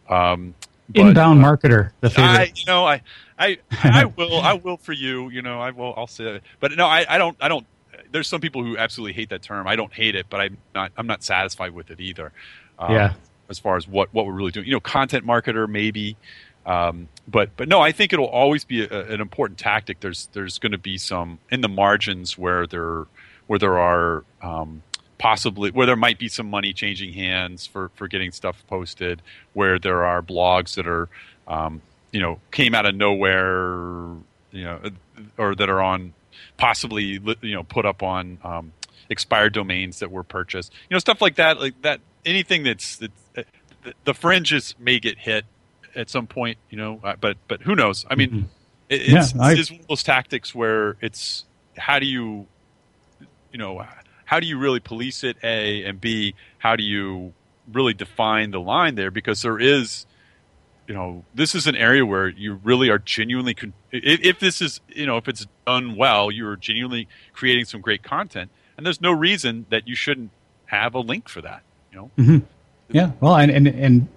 Um, 0.09 0.55
but, 0.89 1.07
Inbound 1.07 1.43
uh, 1.43 1.47
marketer, 1.47 1.91
the 1.99 2.09
favorite. 2.09 2.31
I, 2.31 2.51
you 2.55 2.65
know, 2.65 2.85
I, 2.85 3.01
I, 3.37 3.57
I 3.71 4.05
will, 4.17 4.39
I 4.39 4.53
will 4.53 4.77
for 4.77 4.93
you. 4.93 5.29
You 5.29 5.41
know, 5.41 5.59
I 5.59 5.71
will. 5.71 5.93
I'll 5.97 6.07
say 6.07 6.23
that. 6.23 6.41
But 6.59 6.71
no, 6.77 6.85
I, 6.85 7.05
I 7.07 7.17
don't. 7.17 7.37
I 7.41 7.49
don't. 7.49 7.65
There's 8.11 8.27
some 8.27 8.39
people 8.39 8.63
who 8.63 8.77
absolutely 8.77 9.13
hate 9.13 9.29
that 9.29 9.41
term. 9.41 9.67
I 9.67 9.75
don't 9.75 9.91
hate 9.91 10.15
it, 10.15 10.27
but 10.29 10.39
I'm 10.39 10.57
not. 10.73 10.93
I'm 10.95 11.07
not 11.07 11.23
satisfied 11.23 11.73
with 11.73 11.91
it 11.91 11.99
either. 11.99 12.31
Um, 12.79 12.93
yeah. 12.93 13.13
As 13.49 13.59
far 13.59 13.75
as 13.75 13.87
what 13.87 14.13
what 14.13 14.25
we're 14.25 14.33
really 14.33 14.51
doing, 14.51 14.65
you 14.65 14.73
know, 14.73 14.79
content 14.79 15.25
marketer 15.25 15.67
maybe. 15.67 16.15
Um, 16.67 17.07
but 17.27 17.55
but 17.55 17.69
no, 17.69 17.79
I 17.79 17.93
think 17.93 18.11
it'll 18.11 18.25
always 18.25 18.65
be 18.65 18.83
a, 18.83 19.05
an 19.07 19.21
important 19.21 19.57
tactic. 19.57 20.01
There's 20.01 20.27
there's 20.33 20.59
going 20.59 20.73
to 20.73 20.77
be 20.77 20.97
some 20.97 21.39
in 21.49 21.61
the 21.61 21.69
margins 21.69 22.37
where 22.37 22.67
there 22.67 23.05
where 23.47 23.57
there 23.57 23.79
are 23.79 24.25
um, 24.41 24.83
possibly 25.17 25.71
where 25.71 25.85
there 25.85 25.95
might 25.95 26.19
be 26.19 26.27
some 26.27 26.49
money 26.49 26.73
changing 26.73 27.13
hands 27.13 27.65
for 27.65 27.89
for 27.95 28.09
getting 28.09 28.33
stuff 28.33 28.65
posted. 28.67 29.21
Where 29.53 29.79
there 29.79 30.03
are 30.03 30.21
blogs 30.21 30.75
that 30.75 30.85
are 30.87 31.07
um, 31.47 31.81
you 32.11 32.19
know 32.19 32.41
came 32.51 32.75
out 32.75 32.85
of 32.85 32.95
nowhere, 32.95 34.09
you 34.51 34.65
know, 34.65 34.81
or 35.37 35.55
that 35.55 35.69
are 35.69 35.81
on 35.81 36.13
possibly 36.57 37.21
you 37.41 37.55
know 37.55 37.63
put 37.63 37.85
up 37.85 38.03
on 38.03 38.39
um, 38.43 38.73
expired 39.09 39.53
domains 39.53 39.99
that 39.99 40.11
were 40.11 40.23
purchased. 40.23 40.73
You 40.89 40.95
know 40.95 40.99
stuff 40.99 41.21
like 41.21 41.35
that. 41.35 41.61
Like 41.61 41.81
that 41.83 42.01
anything 42.25 42.63
that's, 42.63 42.97
that's 42.97 43.29
uh, 43.37 43.91
the 44.03 44.13
fringes 44.13 44.75
may 44.77 44.99
get 44.99 45.17
hit 45.17 45.45
at 45.95 46.09
some 46.09 46.27
point, 46.27 46.57
you 46.69 46.77
know. 46.77 46.99
Uh, 47.03 47.15
but 47.19 47.37
but 47.47 47.61
who 47.61 47.75
knows? 47.75 48.05
I 48.09 48.15
mean, 48.15 48.29
mm-hmm. 48.29 48.45
it, 48.89 49.01
it's, 49.13 49.33
yeah, 49.33 49.41
I, 49.41 49.53
it's 49.53 49.71
one 49.71 49.81
of 49.81 49.87
those 49.87 50.03
tactics 50.03 50.53
where 50.53 50.97
it's 51.01 51.45
how 51.77 51.99
do 51.99 52.05
you, 52.05 52.47
you 53.51 53.57
know, 53.57 53.85
how 54.25 54.39
do 54.39 54.47
you 54.47 54.57
really 54.57 54.79
police 54.79 55.23
it? 55.23 55.37
A 55.43 55.83
and 55.85 55.99
B, 56.01 56.35
how 56.57 56.75
do 56.75 56.83
you 56.83 57.33
really 57.71 57.93
define 57.93 58.51
the 58.51 58.59
line 58.59 58.95
there? 58.95 59.11
Because 59.11 59.41
there 59.41 59.59
is, 59.59 60.05
you 60.87 60.93
know, 60.93 61.23
this 61.33 61.55
is 61.55 61.67
an 61.67 61.75
area 61.75 62.05
where 62.05 62.27
you 62.27 62.59
really 62.63 62.89
are 62.89 62.99
genuinely. 62.99 63.53
Con- 63.53 63.73
if, 63.91 64.21
if 64.21 64.39
this 64.39 64.61
is, 64.61 64.81
you 64.89 65.05
know, 65.05 65.17
if 65.17 65.27
it's 65.27 65.47
done 65.65 65.95
well, 65.95 66.31
you're 66.31 66.55
genuinely 66.55 67.07
creating 67.33 67.65
some 67.65 67.81
great 67.81 68.03
content, 68.03 68.51
and 68.75 68.85
there's 68.85 69.01
no 69.01 69.11
reason 69.11 69.65
that 69.69 69.87
you 69.87 69.95
shouldn't 69.95 70.31
have 70.65 70.93
a 70.95 70.99
link 70.99 71.29
for 71.29 71.41
that. 71.41 71.63
You 71.91 71.97
know. 71.97 72.11
Mm-hmm. 72.17 72.45
Yeah, 72.89 73.11
well, 73.19 73.35
and 73.35 73.51
and, 73.51 73.67
and 73.67 74.07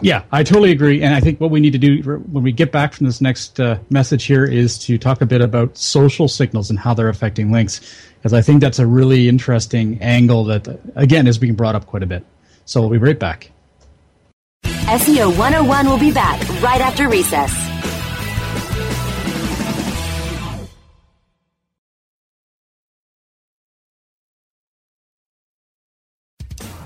yeah, 0.00 0.22
I 0.32 0.42
totally 0.42 0.70
agree. 0.70 1.02
And 1.02 1.14
I 1.14 1.20
think 1.20 1.40
what 1.40 1.50
we 1.50 1.60
need 1.60 1.72
to 1.72 1.78
do 1.78 2.02
when 2.30 2.44
we 2.44 2.52
get 2.52 2.72
back 2.72 2.92
from 2.92 3.06
this 3.06 3.20
next 3.20 3.60
uh, 3.60 3.78
message 3.90 4.24
here 4.24 4.44
is 4.44 4.78
to 4.80 4.98
talk 4.98 5.20
a 5.20 5.26
bit 5.26 5.40
about 5.40 5.76
social 5.76 6.28
signals 6.28 6.70
and 6.70 6.78
how 6.78 6.94
they're 6.94 7.08
affecting 7.08 7.52
links, 7.52 7.80
because 8.16 8.32
I 8.32 8.42
think 8.42 8.60
that's 8.60 8.78
a 8.78 8.86
really 8.86 9.28
interesting 9.28 10.00
angle 10.00 10.44
that, 10.44 10.68
again, 10.94 11.26
is 11.26 11.38
being 11.38 11.54
brought 11.54 11.74
up 11.74 11.86
quite 11.86 12.02
a 12.02 12.06
bit. 12.06 12.24
So 12.64 12.80
we'll 12.80 12.90
be 12.90 12.98
right 12.98 13.18
back. 13.18 13.50
SEO 14.64 15.36
101 15.38 15.86
will 15.86 15.98
be 15.98 16.12
back 16.12 16.40
right 16.62 16.80
after 16.80 17.08
recess. 17.08 17.73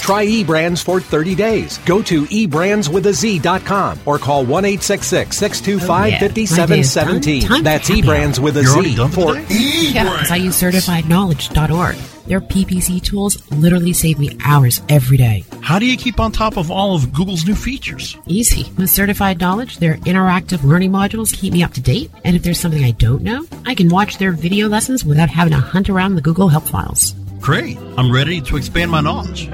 Try 0.00 0.26
eBrandz 0.26 0.82
for 0.82 1.00
30 1.00 1.34
days. 1.34 1.78
Go 1.78 2.02
to 2.02 2.24
eBrandsWithAZ.com 2.24 4.00
or 4.06 4.18
call 4.18 4.44
1 4.46 4.64
625 4.80 6.20
5717. 6.20 7.62
That's 7.62 7.90
eBrandz 7.90 8.38
with 8.38 8.56
a 8.56 8.62
Z 8.64 8.96
for 9.08 9.36
Yeah, 9.50 10.24
I 10.30 10.36
use 10.36 10.60
certifiedknowledge.org. 10.60 11.96
Their 12.28 12.40
PPC 12.42 13.02
tools 13.02 13.50
literally 13.50 13.94
save 13.94 14.18
me 14.18 14.36
hours 14.44 14.82
every 14.90 15.16
day. 15.16 15.44
How 15.62 15.78
do 15.78 15.86
you 15.86 15.96
keep 15.96 16.20
on 16.20 16.30
top 16.30 16.58
of 16.58 16.70
all 16.70 16.94
of 16.94 17.10
Google's 17.12 17.46
new 17.46 17.54
features? 17.54 18.18
Easy. 18.26 18.70
With 18.76 18.90
Certified 18.90 19.40
Knowledge, 19.40 19.78
their 19.78 19.94
interactive 19.98 20.62
learning 20.62 20.90
modules 20.90 21.32
keep 21.32 21.54
me 21.54 21.62
up 21.62 21.72
to 21.72 21.80
date. 21.80 22.10
And 22.24 22.36
if 22.36 22.42
there's 22.42 22.60
something 22.60 22.84
I 22.84 22.90
don't 22.90 23.22
know, 23.22 23.46
I 23.64 23.74
can 23.74 23.88
watch 23.88 24.18
their 24.18 24.32
video 24.32 24.68
lessons 24.68 25.06
without 25.06 25.30
having 25.30 25.54
to 25.54 25.60
hunt 25.60 25.88
around 25.88 26.16
the 26.16 26.20
Google 26.20 26.48
Help 26.48 26.64
files. 26.64 27.12
Great. 27.40 27.78
I'm 27.96 28.12
ready 28.12 28.42
to 28.42 28.56
expand 28.58 28.90
my 28.90 29.00
knowledge. 29.00 29.48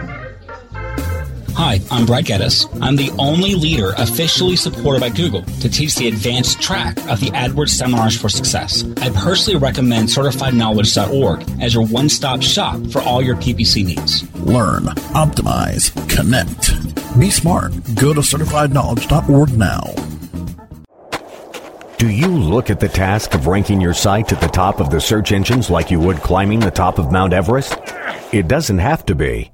Hi, 1.57 1.81
I'm 1.89 2.05
Brad 2.05 2.25
Geddes. 2.25 2.67
I'm 2.83 2.97
the 2.97 3.13
only 3.17 3.55
leader 3.55 3.93
officially 3.97 4.57
supported 4.57 5.01
by 5.01 5.09
Google 5.09 5.43
to 5.61 5.69
teach 5.69 5.95
the 5.95 6.09
advanced 6.09 6.61
track 6.61 6.97
of 7.09 7.21
the 7.21 7.31
AdWords 7.31 7.69
Seminars 7.69 8.21
for 8.21 8.29
Success. 8.29 8.85
I 9.01 9.11
personally 9.11 9.61
recommend 9.61 10.09
CertifiedKnowledge.org 10.09 11.63
as 11.63 11.75
your 11.75 11.87
one-stop 11.87 12.43
shop 12.43 12.85
for 12.91 13.03
all 13.03 13.23
your 13.23 13.37
PPC 13.37 13.85
needs. 13.85 14.29
Learn, 14.41 14.87
optimize, 15.15 15.93
connect. 16.11 16.73
Be 17.21 17.31
smart. 17.31 17.73
Go 17.95 18.13
to 18.13 18.21
CertifiedKnowledge.org 18.21 19.57
now. 19.57 19.95
Do 21.99 22.11
you 22.11 22.27
look 22.27 22.69
at 22.69 22.81
the 22.81 22.89
task 22.89 23.33
of 23.35 23.47
ranking 23.47 23.81
your 23.81 23.95
site 23.95 24.33
at 24.33 24.41
the 24.41 24.49
top 24.49 24.81
of 24.81 24.91
the 24.91 25.01
search 25.01 25.31
engines 25.31 25.71
like 25.71 25.93
you 25.93 26.01
would 26.01 26.17
climbing 26.17 26.59
the 26.59 26.73
top 26.73 26.99
of 26.99 27.13
Mount 27.13 27.33
Everest? 27.33 27.79
It 28.33 28.49
doesn't 28.49 28.79
have 28.79 29.07
to 29.07 29.15
be. 29.15 29.54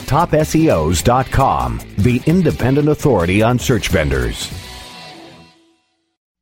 TopSEOs.com, 0.11 1.79
the 1.99 2.21
independent 2.25 2.89
authority 2.89 3.41
on 3.41 3.57
search 3.57 3.87
vendors. 3.87 4.51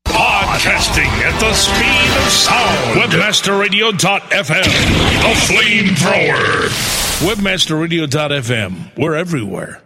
Podcasting 0.08 1.06
at 1.22 1.40
the 1.40 1.54
speed 1.54 2.10
of 2.18 2.32
sound. 2.32 3.00
Webmasterradio.fm, 3.00 4.64
the 5.22 5.36
flamethrower. 5.54 6.70
Webmasterradio.fm, 7.30 8.98
we're 8.98 9.14
everywhere. 9.14 9.84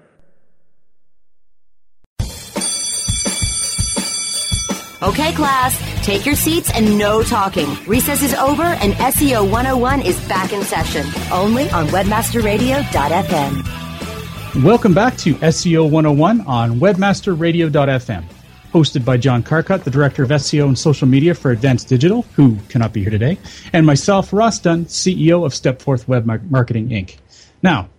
Okay, 5.03 5.33
class, 5.33 5.77
take 6.05 6.25
your 6.25 6.35
seats 6.35 6.71
and 6.73 6.97
no 6.97 7.21
talking. 7.21 7.67
Recess 7.85 8.23
is 8.23 8.33
over 8.35 8.63
and 8.63 8.93
SEO 8.93 9.43
101 9.43 10.01
is 10.03 10.17
back 10.29 10.53
in 10.53 10.63
session. 10.63 11.05
Only 11.29 11.69
on 11.71 11.87
webmasterradio.fm. 11.87 13.72
Welcome 14.61 14.93
back 14.93 15.17
to 15.17 15.33
SEO 15.33 15.89
101 15.89 16.41
on 16.41 16.79
webmasterradio.fm. 16.79 18.23
Hosted 18.71 19.03
by 19.03 19.17
John 19.17 19.41
Carcutt, 19.41 19.83
the 19.83 19.89
Director 19.89 20.21
of 20.21 20.29
SEO 20.29 20.67
and 20.67 20.77
Social 20.77 21.07
Media 21.07 21.33
for 21.33 21.49
Advanced 21.49 21.89
Digital, 21.89 22.21
who 22.35 22.55
cannot 22.69 22.93
be 22.93 23.01
here 23.01 23.09
today, 23.09 23.39
and 23.73 23.83
myself, 23.83 24.31
Ross 24.31 24.59
Dunn, 24.59 24.85
CEO 24.85 25.43
of 25.43 25.53
Stepforth 25.53 26.07
Web 26.07 26.27
Marketing 26.51 26.89
Inc. 26.89 27.17
Now, 27.63 27.89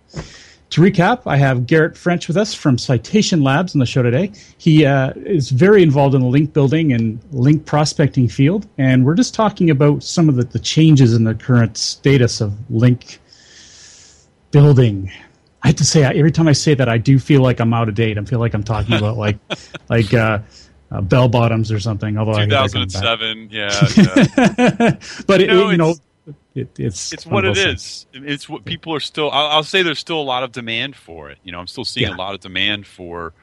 to 0.69 0.81
recap, 0.81 1.23
I 1.25 1.35
have 1.35 1.67
Garrett 1.67 1.97
French 1.97 2.29
with 2.29 2.37
us 2.37 2.53
from 2.53 2.77
Citation 2.77 3.41
Labs 3.41 3.75
on 3.75 3.79
the 3.79 3.85
show 3.85 4.01
today. 4.01 4.31
He 4.57 4.85
uh, 4.85 5.11
is 5.17 5.49
very 5.49 5.83
involved 5.83 6.15
in 6.15 6.21
the 6.21 6.27
link 6.27 6.53
building 6.53 6.93
and 6.93 7.19
link 7.33 7.65
prospecting 7.65 8.29
field, 8.29 8.65
and 8.77 9.05
we're 9.05 9.15
just 9.15 9.33
talking 9.33 9.69
about 9.69 10.03
some 10.03 10.29
of 10.29 10.37
the, 10.37 10.45
the 10.45 10.59
changes 10.59 11.13
in 11.13 11.25
the 11.25 11.35
current 11.35 11.77
status 11.77 12.39
of 12.39 12.53
link 12.71 13.19
building. 14.51 15.11
I 15.65 15.69
have 15.69 15.77
to 15.77 15.83
say, 15.83 16.03
every 16.03 16.31
time 16.31 16.47
I 16.47 16.51
say 16.53 16.75
that, 16.75 16.87
I 16.87 16.99
do 16.99 17.17
feel 17.17 17.41
like 17.41 17.59
I'm 17.59 17.73
out 17.73 17.89
of 17.89 17.95
date. 17.95 18.19
I 18.19 18.23
feel 18.23 18.37
like 18.37 18.53
I'm 18.53 18.63
talking 18.63 18.93
about 18.93 19.17
like, 19.17 19.37
like 19.89 20.13
uh, 20.13 20.37
uh, 20.91 21.01
bell 21.01 21.27
bottoms 21.27 21.71
or 21.71 21.79
something. 21.79 22.17
Although 22.19 22.37
2007, 22.45 23.49
yeah, 23.51 23.71
yeah. 23.97 24.97
but 25.25 25.39
You 25.41 25.45
it, 25.47 25.47
know, 25.47 25.69
you 25.71 25.77
know, 25.77 25.89
it's- 25.89 26.01
it, 26.53 26.69
it's 26.79 27.13
it's 27.13 27.25
what 27.25 27.45
it 27.45 27.57
is. 27.57 28.05
It's 28.13 28.47
what 28.47 28.63
people 28.63 28.93
are 28.93 28.99
still. 28.99 29.29
I'll, 29.31 29.47
I'll 29.57 29.63
say 29.63 29.81
there's 29.81 29.99
still 29.99 30.21
a 30.21 30.23
lot 30.23 30.43
of 30.43 30.51
demand 30.51 30.95
for 30.95 31.29
it. 31.31 31.37
You 31.43 31.51
know, 31.51 31.59
I'm 31.59 31.67
still 31.67 31.83
seeing 31.83 32.07
Yeah. 32.09 32.15
a 32.15 32.17
lot 32.17 32.33
of 32.35 32.41
demand 32.41 32.85
for. 32.87 33.33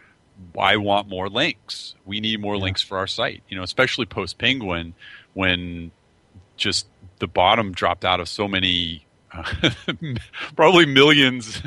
I 0.59 0.77
want 0.77 1.09
more 1.09 1.29
links. 1.29 1.95
We 2.07 2.21
need 2.21 2.41
more 2.41 2.57
links 2.57 2.83
for 2.83 2.99
our 2.99 3.07
site. 3.09 3.43
You 3.49 3.57
know, 3.57 3.63
especially 3.65 4.07
post 4.07 4.39
Penguin, 4.39 4.95
when 5.35 5.91
just 6.57 6.87
the 7.19 7.27
bottom 7.27 7.73
dropped 7.73 8.05
out 8.05 8.19
of 8.21 8.29
so 8.29 8.49
many, 8.49 9.07
uh, 9.33 9.45
probably 10.57 10.87
millions 10.87 11.63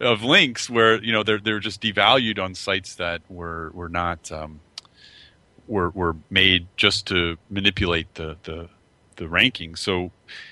of 0.00 0.22
links, 0.22 0.68
where 0.68 1.02
you 1.02 1.12
know 1.12 1.22
they're 1.22 1.40
they're 1.40 1.60
just 1.60 1.80
devalued 1.80 2.38
on 2.38 2.54
sites 2.54 2.96
that 2.96 3.22
were 3.28 3.70
were 3.74 3.88
not. 3.88 4.30
Um, 4.32 4.60
were 5.68 5.90
were 5.90 6.16
made 6.30 6.66
just 6.76 7.06
to 7.08 7.36
manipulate 7.50 8.14
the 8.14 8.36
the 8.44 8.68
the 9.16 9.24
rankings. 9.24 9.78
So, 9.78 10.10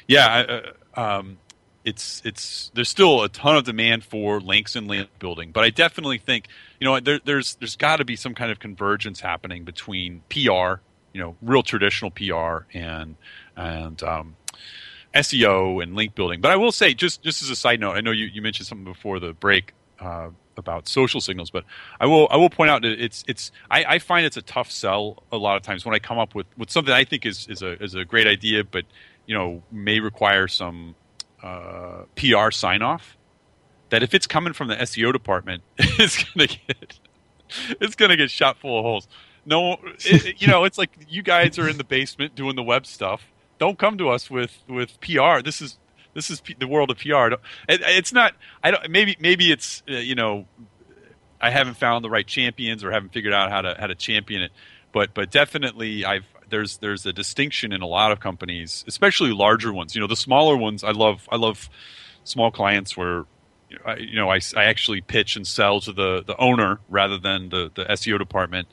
yeah, 0.08 0.62
uh, 0.96 1.00
um, 1.00 1.38
it's 1.84 2.22
it's 2.24 2.70
there's 2.74 2.88
still 2.88 3.22
a 3.22 3.28
ton 3.28 3.56
of 3.56 3.64
demand 3.64 4.04
for 4.04 4.40
links 4.40 4.74
and 4.74 4.88
link 4.88 5.08
building, 5.18 5.50
but 5.52 5.64
I 5.64 5.70
definitely 5.70 6.18
think 6.18 6.48
you 6.80 6.86
know 6.86 6.98
there, 7.00 7.20
there's 7.24 7.56
there's 7.56 7.76
got 7.76 7.96
to 7.96 8.04
be 8.04 8.16
some 8.16 8.34
kind 8.34 8.50
of 8.50 8.58
convergence 8.58 9.20
happening 9.20 9.64
between 9.64 10.22
PR, 10.30 10.80
you 11.12 11.20
know, 11.20 11.36
real 11.42 11.62
traditional 11.62 12.10
PR 12.10 12.66
and 12.72 13.16
and 13.56 14.02
um, 14.02 14.36
SEO 15.14 15.82
and 15.82 15.94
link 15.94 16.14
building. 16.14 16.40
But 16.40 16.50
I 16.50 16.56
will 16.56 16.72
say, 16.72 16.94
just 16.94 17.22
just 17.22 17.42
as 17.42 17.50
a 17.50 17.56
side 17.56 17.80
note, 17.80 17.92
I 17.92 18.00
know 18.00 18.10
you, 18.10 18.26
you 18.26 18.42
mentioned 18.42 18.66
something 18.66 18.84
before 18.84 19.20
the 19.20 19.32
break 19.32 19.72
uh, 20.00 20.30
about 20.56 20.88
social 20.88 21.20
signals, 21.20 21.50
but 21.50 21.64
I 22.00 22.06
will 22.06 22.28
I 22.30 22.36
will 22.36 22.50
point 22.50 22.70
out 22.70 22.82
that 22.82 23.00
it's 23.02 23.24
it's 23.28 23.52
I, 23.70 23.84
I 23.84 23.98
find 23.98 24.26
it's 24.26 24.36
a 24.36 24.42
tough 24.42 24.70
sell 24.70 25.22
a 25.30 25.36
lot 25.36 25.56
of 25.56 25.62
times 25.62 25.84
when 25.84 25.94
I 25.94 25.98
come 25.98 26.18
up 26.18 26.34
with, 26.34 26.46
with 26.56 26.70
something 26.70 26.92
I 26.92 27.04
think 27.04 27.26
is, 27.26 27.46
is 27.48 27.62
a 27.62 27.82
is 27.82 27.94
a 27.94 28.04
great 28.04 28.26
idea, 28.26 28.64
but 28.64 28.84
you 29.26 29.34
know 29.34 29.62
may 29.70 30.00
require 30.00 30.48
some 30.48 30.94
uh, 31.42 32.04
PR 32.16 32.50
sign 32.50 32.82
off. 32.82 33.16
That 33.90 34.02
if 34.02 34.14
it's 34.14 34.26
coming 34.26 34.52
from 34.52 34.68
the 34.68 34.76
SEO 34.76 35.12
department, 35.12 35.62
it's 35.78 36.24
gonna 36.24 36.48
get 36.48 36.98
it's 37.80 37.94
gonna 37.94 38.16
get 38.16 38.30
shot 38.30 38.58
full 38.58 38.78
of 38.78 38.84
holes. 38.84 39.08
No, 39.46 39.76
it, 40.00 40.40
you 40.40 40.48
know, 40.48 40.64
it's 40.64 40.78
like 40.78 40.90
you 41.08 41.22
guys 41.22 41.58
are 41.58 41.68
in 41.68 41.76
the 41.76 41.84
basement 41.84 42.34
doing 42.34 42.56
the 42.56 42.62
web 42.62 42.86
stuff. 42.86 43.22
Don't 43.58 43.78
come 43.78 43.98
to 43.98 44.08
us 44.08 44.30
with 44.30 44.56
with 44.68 45.00
PR. 45.00 45.40
This 45.42 45.60
is 45.60 45.78
this 46.14 46.30
is 46.30 46.40
P- 46.40 46.56
the 46.58 46.66
world 46.66 46.90
of 46.90 46.98
PR. 46.98 47.34
It, 47.68 47.80
it's 47.82 48.12
not. 48.12 48.34
I 48.62 48.70
don't. 48.70 48.90
Maybe 48.90 49.16
maybe 49.20 49.52
it's 49.52 49.82
uh, 49.88 49.94
you 49.94 50.14
know, 50.14 50.46
I 51.40 51.50
haven't 51.50 51.74
found 51.74 52.04
the 52.04 52.10
right 52.10 52.26
champions 52.26 52.84
or 52.84 52.90
haven't 52.90 53.12
figured 53.12 53.34
out 53.34 53.50
how 53.50 53.62
to 53.62 53.76
how 53.78 53.86
to 53.86 53.94
champion 53.94 54.42
it. 54.42 54.52
But 54.92 55.14
but 55.14 55.30
definitely, 55.30 56.04
I've 56.04 56.26
there's 56.50 56.78
there's 56.78 57.06
a 57.06 57.12
distinction 57.12 57.72
in 57.72 57.82
a 57.82 57.86
lot 57.86 58.12
of 58.12 58.20
companies, 58.20 58.84
especially 58.86 59.32
larger 59.32 59.72
ones. 59.72 59.94
You 59.94 60.00
know, 60.00 60.06
the 60.06 60.16
smaller 60.16 60.56
ones. 60.56 60.84
I 60.84 60.92
love 60.92 61.28
I 61.30 61.36
love 61.36 61.68
small 62.24 62.50
clients 62.50 62.96
where 62.96 63.24
I, 63.84 63.96
you 63.96 64.16
know, 64.16 64.30
I, 64.30 64.40
I 64.56 64.64
actually 64.64 65.00
pitch 65.00 65.36
and 65.36 65.46
sell 65.46 65.80
to 65.80 65.92
the, 65.92 66.22
the 66.24 66.36
owner 66.36 66.80
rather 66.88 67.18
than 67.18 67.48
the, 67.48 67.70
the 67.74 67.84
SEO 67.84 68.18
department. 68.18 68.68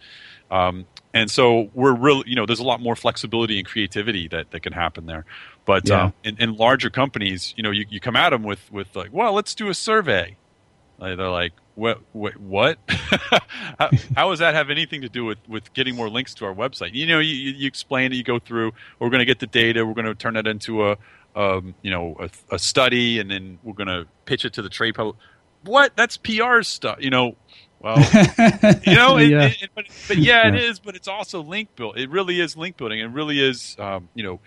Um, 0.50 0.86
and 1.14 1.30
so 1.30 1.70
we're 1.74 1.94
really, 1.96 2.24
you 2.28 2.36
know, 2.36 2.46
there's 2.46 2.60
a 2.60 2.64
lot 2.64 2.82
more 2.82 2.96
flexibility 2.96 3.58
and 3.58 3.68
creativity 3.68 4.28
that, 4.30 4.52
that 4.52 4.62
can 4.62 4.74
happen 4.74 5.06
there. 5.06 5.26
But 5.66 5.88
Yeah. 5.90 6.06
um, 6.06 6.14
in, 6.24 6.38
in 6.42 6.56
larger 6.56 6.90
companies, 6.90 7.54
you 7.58 7.64
know, 7.64 7.72
you, 7.72 7.86
you 7.90 8.00
come 8.00 8.16
at 8.16 8.30
them 8.32 8.44
with, 8.44 8.72
with 8.72 8.96
like, 8.96 9.10
well, 9.12 9.34
let's 9.34 9.54
do 9.56 9.70
a 9.70 9.74
survey. 9.74 10.38
Like, 11.00 11.18
they're 11.18 11.30
like, 11.30 11.54
what? 11.76 12.00
What? 12.14 12.38
what? 12.38 12.78
how, 13.80 13.90
how 14.16 14.30
does 14.30 14.40
that 14.40 14.54
have 14.54 14.70
anything 14.70 15.02
to 15.02 15.10
do 15.10 15.26
with, 15.26 15.38
with 15.48 15.74
getting 15.74 15.96
more 15.96 16.10
links 16.10 16.34
to 16.36 16.46
our 16.46 16.54
website? 16.54 16.92
You 16.94 17.08
know, 17.08 17.20
you, 17.20 17.34
you 17.34 17.52
you 17.52 17.68
explain 17.68 18.12
it, 18.12 18.16
you 18.16 18.24
go 18.24 18.40
through. 18.40 18.74
We're 19.00 19.10
going 19.10 19.20
to 19.20 19.26
get 19.26 19.40
the 19.40 19.48
data. 19.48 19.86
We're 19.86 19.94
going 19.94 20.06
to 20.06 20.14
turn 20.16 20.36
that 20.36 20.48
into 20.48 20.88
a, 20.90 20.98
um, 21.36 21.74
you 21.82 21.90
know, 21.90 22.16
a, 22.20 22.30
a 22.56 22.60
study, 22.60 23.20
and 23.20 23.32
then 23.32 23.58
we're 23.64 23.74
going 23.74 23.88
to 23.88 24.06
pitch 24.26 24.46
it 24.46 24.54
to 24.54 24.62
the 24.62 24.70
trade 24.70 24.96
public. 24.96 25.16
What? 25.64 25.96
That's 25.96 26.18
PR 26.18 26.62
stuff. 26.62 26.98
You 27.00 27.10
know. 27.10 27.36
Well, 27.82 27.98
you 28.86 28.96
know, 28.96 29.18
it, 29.18 29.30
Yeah. 29.30 29.46
it- 29.46 29.70
but, 29.76 29.86
but 30.08 30.18
yeah, 30.18 30.48
it 30.48 30.54
Yeah. 30.54 30.60
is. 30.70 30.80
But 30.80 30.96
it's 30.96 31.08
also 31.08 31.42
link 31.42 31.76
build. 31.76 31.98
It 31.98 32.10
really 32.10 32.40
is 32.40 32.56
link 32.56 32.78
building. 32.78 33.00
It 33.00 33.06
really 33.12 33.40
is, 33.40 33.76
um, 33.80 34.08
you 34.14 34.24
know, 34.24 34.40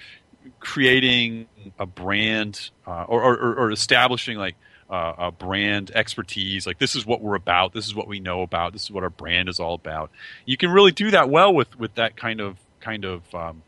creating 0.60 1.46
a 1.78 1.86
brand 1.86 2.70
uh, 2.86 3.04
or, 3.08 3.22
or, 3.22 3.54
or 3.56 3.72
establishing 3.72 4.36
like 4.38 4.54
uh, 4.90 5.14
a 5.18 5.30
brand 5.32 5.90
expertise. 5.94 6.66
Like 6.66 6.78
this 6.78 6.94
is 6.94 7.04
what 7.06 7.20
we're 7.22 7.34
about. 7.34 7.72
This 7.72 7.86
is 7.86 7.94
what 7.94 8.06
we 8.06 8.20
know 8.20 8.42
about. 8.42 8.72
This 8.72 8.84
is 8.84 8.90
what 8.90 9.02
our 9.02 9.10
brand 9.10 9.48
is 9.48 9.58
all 9.58 9.74
about. 9.74 10.10
You 10.44 10.56
can 10.56 10.70
really 10.70 10.92
do 10.92 11.10
that 11.10 11.28
well 11.30 11.52
with 11.52 11.78
with 11.78 11.94
that 11.96 12.16
kind 12.16 12.40
of 12.40 12.58
kind 12.80 13.04
of 13.04 13.34
um, 13.34 13.62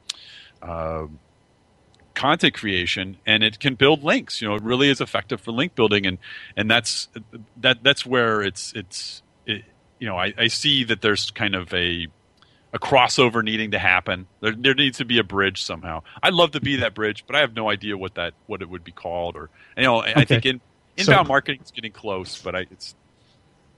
uh, 0.62 1.06
content 2.14 2.54
creation, 2.54 3.16
and 3.26 3.42
it 3.42 3.58
can 3.60 3.74
build 3.74 4.02
links. 4.04 4.40
You 4.42 4.48
know, 4.48 4.54
it 4.54 4.62
really 4.62 4.88
is 4.90 5.00
effective 5.00 5.40
for 5.40 5.52
link 5.52 5.74
building, 5.74 6.06
and 6.06 6.18
and 6.56 6.70
that's 6.70 7.08
that 7.56 7.82
that's 7.82 8.04
where 8.06 8.42
it's 8.42 8.72
it's 8.74 9.22
it, 9.22 9.25
you 9.98 10.06
know 10.08 10.16
I, 10.16 10.32
I 10.38 10.46
see 10.48 10.84
that 10.84 11.00
there's 11.02 11.30
kind 11.30 11.54
of 11.54 11.72
a 11.74 12.06
a 12.72 12.78
crossover 12.78 13.42
needing 13.42 13.70
to 13.70 13.78
happen. 13.78 14.26
There, 14.40 14.52
there 14.52 14.74
needs 14.74 14.98
to 14.98 15.04
be 15.04 15.18
a 15.18 15.24
bridge 15.24 15.62
somehow. 15.62 16.02
I'd 16.22 16.34
love 16.34 16.50
to 16.50 16.60
be 16.60 16.76
that 16.76 16.94
bridge, 16.94 17.24
but 17.26 17.34
I 17.36 17.40
have 17.40 17.54
no 17.54 17.70
idea 17.70 17.96
what 17.96 18.16
that 18.16 18.34
what 18.46 18.60
it 18.60 18.68
would 18.68 18.84
be 18.84 18.92
called. 18.92 19.36
Or 19.36 19.48
you 19.76 19.84
know, 19.84 19.98
I- 20.02 20.12
I 20.16 20.24
think 20.24 20.44
in, 20.44 20.60
So- 20.98 21.12
inbound 21.12 21.28
marketing 21.28 21.60
is 21.64 21.70
getting 21.70 21.92
close, 21.92 22.40
but 22.42 22.54
I, 22.54 22.60
it's 22.70 22.94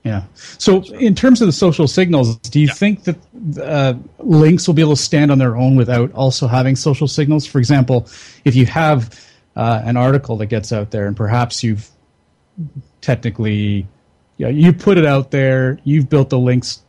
Yeah. 0.04 0.24
So, 0.35 0.83
in 0.94 1.14
terms 1.14 1.40
of 1.42 1.46
the 1.46 1.52
social 1.52 1.87
signals, 1.87 2.37
do 2.38 2.59
you 2.61 2.68
think 2.68 3.04
that 3.04 3.16
uh, 3.62 3.94
links 4.18 4.66
will 4.66 4.74
be 4.74 4.83
able 4.83 4.96
to 4.96 5.02
stand 5.02 5.31
on 5.31 5.38
their 5.38 5.57
own 5.57 5.76
without 5.76 6.11
also 6.12 6.46
having 6.48 6.74
social 6.76 7.07
signals? 7.09 7.46
For 7.46 7.59
example, 7.59 8.09
if 8.44 8.57
you 8.57 8.64
have 8.66 9.14
uh, 9.54 9.83
an 9.85 9.96
article 9.96 10.37
that 10.38 10.46
gets 10.46 10.72
out 10.72 10.90
there, 10.92 11.07
and 11.07 11.16
perhaps 11.16 11.62
you've 11.62 11.88
technically, 13.00 13.87
yeah, 14.38 14.48
you 14.48 14.72
put 14.72 14.98
it 14.98 15.05
out 15.05 15.31
there, 15.31 15.79
you've 15.85 16.09
built 16.09 16.31
the 16.31 16.38
links 16.38 16.83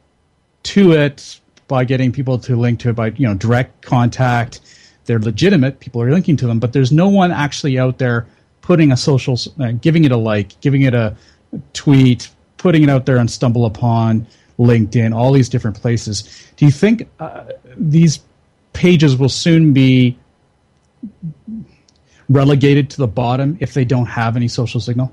to 0.63 0.93
it 0.93 1.39
by 1.67 1.83
getting 1.83 2.11
people 2.11 2.37
to 2.39 2.55
link 2.55 2.79
to 2.79 2.89
it 2.89 2.93
by 2.93 3.07
you 3.07 3.27
know 3.27 3.33
direct 3.33 3.81
contact. 3.81 4.61
They're 5.05 5.19
legitimate. 5.19 5.79
People 5.79 6.01
are 6.03 6.11
linking 6.11 6.37
to 6.37 6.47
them, 6.47 6.59
but 6.59 6.73
there's 6.73 6.91
no 6.91 7.09
one 7.09 7.31
actually 7.31 7.79
out 7.79 7.97
there 7.97 8.27
putting 8.61 8.91
a 8.91 8.97
social, 8.97 9.35
uh, 9.59 9.71
giving 9.71 10.05
it 10.05 10.11
a 10.11 10.17
like, 10.17 10.59
giving 10.61 10.83
it 10.83 10.93
a 10.93 11.17
tweet, 11.73 12.29
putting 12.57 12.83
it 12.83 12.89
out 12.89 13.07
there 13.07 13.17
on 13.17 13.27
Stumble 13.27 13.65
Upon, 13.65 14.27
LinkedIn, 14.59 15.15
all 15.15 15.31
these 15.31 15.49
different 15.49 15.81
places. 15.81 16.51
Do 16.55 16.65
you 16.65 16.71
think 16.71 17.09
uh, 17.19 17.45
these 17.75 18.19
pages 18.73 19.17
will 19.17 19.29
soon 19.29 19.73
be 19.73 20.19
relegated 22.29 22.91
to 22.91 22.97
the 22.97 23.07
bottom 23.07 23.57
if 23.59 23.73
they 23.73 23.85
don't 23.85 24.05
have 24.05 24.35
any 24.35 24.47
social 24.47 24.79
signal? 24.79 25.11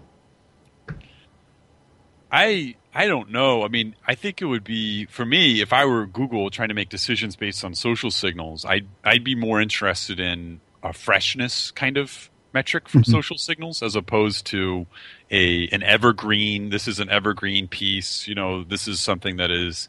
I 2.31 2.75
I 2.95 3.07
don't 3.07 3.31
know. 3.31 3.63
I 3.65 3.69
mean, 3.69 3.95
I 4.07 4.15
think 4.15 4.41
it 4.41 4.47
would 4.47 4.65
be 4.65 5.07
for 5.07 5.25
me 5.25 5.61
if 5.61 5.73
I 5.73 5.85
were 5.85 6.07
Google 6.07 6.51
trying 6.51 6.69
to 6.69 6.75
make 6.75 6.89
decisions 6.89 7.37
based 7.37 7.65
on 7.65 7.75
social 7.75 8.11
signals. 8.11 8.65
I'd 8.65 8.87
I'd 9.05 9.25
be 9.25 9.35
more 9.35 9.61
interested 9.61 10.19
in 10.21 10.61
a 10.83 10.93
freshness 10.93 11.71
kind 11.71 11.97
of 11.97 12.31
metric 12.53 12.89
from 12.89 13.03
Mhm. 13.03 13.11
social 13.11 13.37
signals 13.37 13.83
as 13.83 13.95
opposed 13.97 14.47
to 14.47 14.87
a 15.31 15.69
an 15.69 15.83
evergreen. 15.83 16.71
This 16.71 16.89
is 16.89 17.01
an 17.01 17.11
evergreen 17.11 17.69
piece. 17.69 18.27
You 18.27 18.35
know, 18.35 18.65
this 18.65 18.89
is 18.89 19.01
something 19.01 19.37
that 19.37 19.51
is 19.51 19.89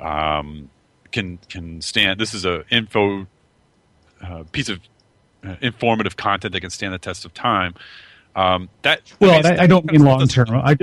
um, 0.00 0.70
can 1.12 1.38
can 1.48 1.80
stand. 1.80 2.18
This 2.20 2.34
is 2.34 2.44
a 2.44 2.64
info 2.70 3.26
uh, 4.22 4.44
piece 4.52 4.68
of 4.68 4.80
uh, 5.46 5.54
informative 5.60 6.16
content 6.16 6.52
that 6.52 6.60
can 6.60 6.70
stand 6.70 6.92
the 6.92 6.98
test 6.98 7.24
of 7.24 7.32
time. 7.34 7.74
Um, 8.34 8.68
that 8.82 9.02
Well, 9.20 9.32
I 9.32 9.50
mean, 9.50 9.60
I, 9.60 9.64
I 9.64 9.66
don't 9.66 9.84
mean 9.90 10.02
long 10.02 10.26
term. 10.28 10.50
I, 10.50 10.76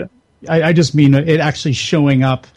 I, 0.49 0.69
I 0.69 0.73
just 0.73 0.95
mean 0.95 1.13
it 1.13 1.39
actually 1.39 1.73
showing 1.73 2.23
up 2.23 2.47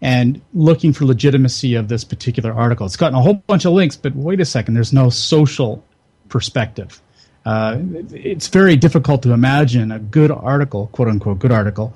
and 0.00 0.40
looking 0.52 0.92
for 0.92 1.04
legitimacy 1.04 1.76
of 1.76 1.88
this 1.88 2.04
particular 2.04 2.52
article. 2.52 2.86
It's 2.86 2.96
gotten 2.96 3.16
a 3.16 3.22
whole 3.22 3.34
bunch 3.34 3.64
of 3.64 3.72
links, 3.72 3.96
but 3.96 4.14
wait 4.16 4.40
a 4.40 4.44
second, 4.44 4.74
there's 4.74 4.92
no 4.92 5.10
social 5.10 5.84
perspective. 6.28 7.00
Uh, 7.44 7.78
it's 8.10 8.48
very 8.48 8.76
difficult 8.76 9.22
to 9.22 9.32
imagine 9.32 9.92
a 9.92 9.98
good 9.98 10.30
article, 10.30 10.88
quote 10.88 11.08
unquote, 11.08 11.38
good 11.38 11.52
article, 11.52 11.94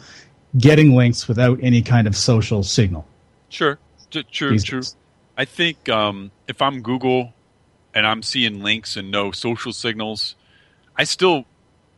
getting 0.56 0.94
links 0.94 1.28
without 1.28 1.58
any 1.62 1.82
kind 1.82 2.06
of 2.06 2.16
social 2.16 2.62
signal. 2.62 3.06
Sure, 3.48 3.78
true, 4.10 4.58
true. 4.58 4.82
I 5.36 5.44
think 5.44 5.88
um, 5.88 6.30
if 6.48 6.62
I'm 6.62 6.82
Google 6.82 7.32
and 7.94 8.06
I'm 8.06 8.22
seeing 8.22 8.62
links 8.62 8.96
and 8.96 9.10
no 9.10 9.30
social 9.32 9.72
signals, 9.72 10.34
I 10.96 11.04
still, 11.04 11.44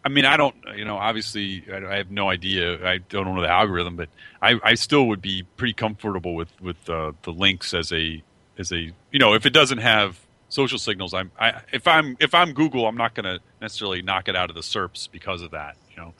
I 0.04 0.08
mean, 0.08 0.24
I 0.24 0.36
don't, 0.36 0.54
you 0.76 0.84
know, 0.84 0.96
obviously 0.96 1.64
I, 1.72 1.94
I 1.94 1.96
have 1.96 2.10
no 2.10 2.30
idea. 2.30 2.86
I 2.86 2.98
don't 2.98 3.24
know 3.26 3.40
the 3.40 3.48
algorithm, 3.48 3.96
but 3.96 4.08
I, 4.40 4.58
I 4.62 4.74
still 4.74 5.08
would 5.08 5.20
be 5.20 5.42
pretty 5.56 5.74
comfortable 5.74 6.34
with 6.34 6.48
with 6.60 6.88
uh, 6.88 7.12
the 7.22 7.32
links 7.32 7.74
as 7.74 7.92
a 7.92 8.22
as 8.58 8.72
a, 8.72 8.92
you 9.10 9.18
know, 9.18 9.34
if 9.34 9.46
it 9.46 9.50
doesn't 9.50 9.78
have 9.78 10.18
social 10.48 10.78
signals, 10.78 11.14
I'm 11.14 11.30
I 11.38 11.60
if 11.72 11.86
I'm 11.86 12.16
if 12.20 12.34
I'm 12.34 12.52
Google, 12.52 12.86
I'm 12.86 12.96
not 12.96 13.14
going 13.14 13.24
to 13.24 13.40
necessarily 13.60 14.02
knock 14.02 14.28
it 14.28 14.36
out 14.36 14.50
of 14.50 14.56
the 14.56 14.62
SERPs 14.62 15.10
because 15.10 15.42
of 15.42 15.50
that, 15.50 15.76
you 15.90 15.96
know. 15.96 16.14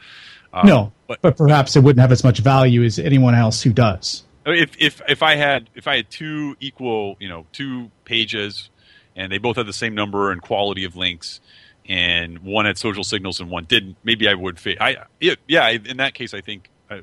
Um, 0.52 0.66
no, 0.66 0.92
but 1.06 1.20
but 1.22 1.36
perhaps 1.36 1.76
it 1.76 1.82
wouldn't 1.82 2.00
have 2.00 2.12
as 2.12 2.24
much 2.24 2.40
value 2.40 2.82
as 2.82 2.98
anyone 2.98 3.34
else 3.34 3.62
who 3.62 3.72
does. 3.72 4.24
If 4.46 4.76
if 4.78 5.02
if 5.08 5.22
I 5.22 5.36
had 5.36 5.68
if 5.74 5.86
I 5.86 5.96
had 5.96 6.10
two 6.10 6.56
equal 6.58 7.16
you 7.20 7.28
know 7.28 7.46
two 7.52 7.90
pages 8.04 8.70
and 9.14 9.30
they 9.30 9.38
both 9.38 9.56
had 9.56 9.66
the 9.66 9.72
same 9.72 9.94
number 9.94 10.30
and 10.30 10.40
quality 10.40 10.84
of 10.84 10.96
links 10.96 11.40
and 11.88 12.38
one 12.40 12.66
had 12.66 12.76
social 12.78 13.04
signals 13.04 13.40
and 13.40 13.50
one 13.50 13.64
didn't. 13.64 13.96
Maybe 14.04 14.28
I 14.28 14.34
would 14.34 14.58
fa- 14.58 14.82
I 14.82 15.04
yeah, 15.20 15.34
yeah 15.46 15.64
I- 15.64 15.80
in 15.84 15.96
that 15.98 16.14
case 16.14 16.34
I 16.34 16.40
think 16.40 16.70
uh, 16.90 17.00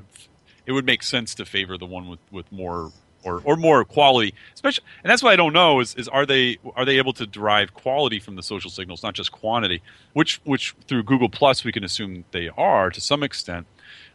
it 0.64 0.72
would 0.72 0.86
make 0.86 1.02
sense 1.02 1.34
to 1.36 1.44
favor 1.44 1.76
the 1.76 1.86
one 1.86 2.08
with 2.08 2.20
with 2.30 2.50
more 2.52 2.92
or, 3.24 3.40
or 3.44 3.56
more 3.56 3.84
quality 3.84 4.34
especially 4.54 4.84
and 5.02 5.10
that's 5.10 5.20
what 5.22 5.32
I 5.32 5.36
don't 5.36 5.52
know 5.52 5.80
is, 5.80 5.96
is 5.96 6.06
are 6.06 6.24
they 6.24 6.58
are 6.76 6.84
they 6.84 6.98
able 6.98 7.12
to 7.14 7.26
derive 7.26 7.74
quality 7.74 8.20
from 8.20 8.36
the 8.36 8.42
social 8.42 8.70
signals 8.70 9.02
not 9.02 9.14
just 9.14 9.32
quantity 9.32 9.82
which 10.12 10.40
which 10.44 10.76
through 10.86 11.02
Google 11.02 11.28
Plus 11.28 11.64
we 11.64 11.72
can 11.72 11.82
assume 11.82 12.24
they 12.30 12.50
are 12.56 12.90
to 12.90 13.00
some 13.00 13.24
extent 13.24 13.66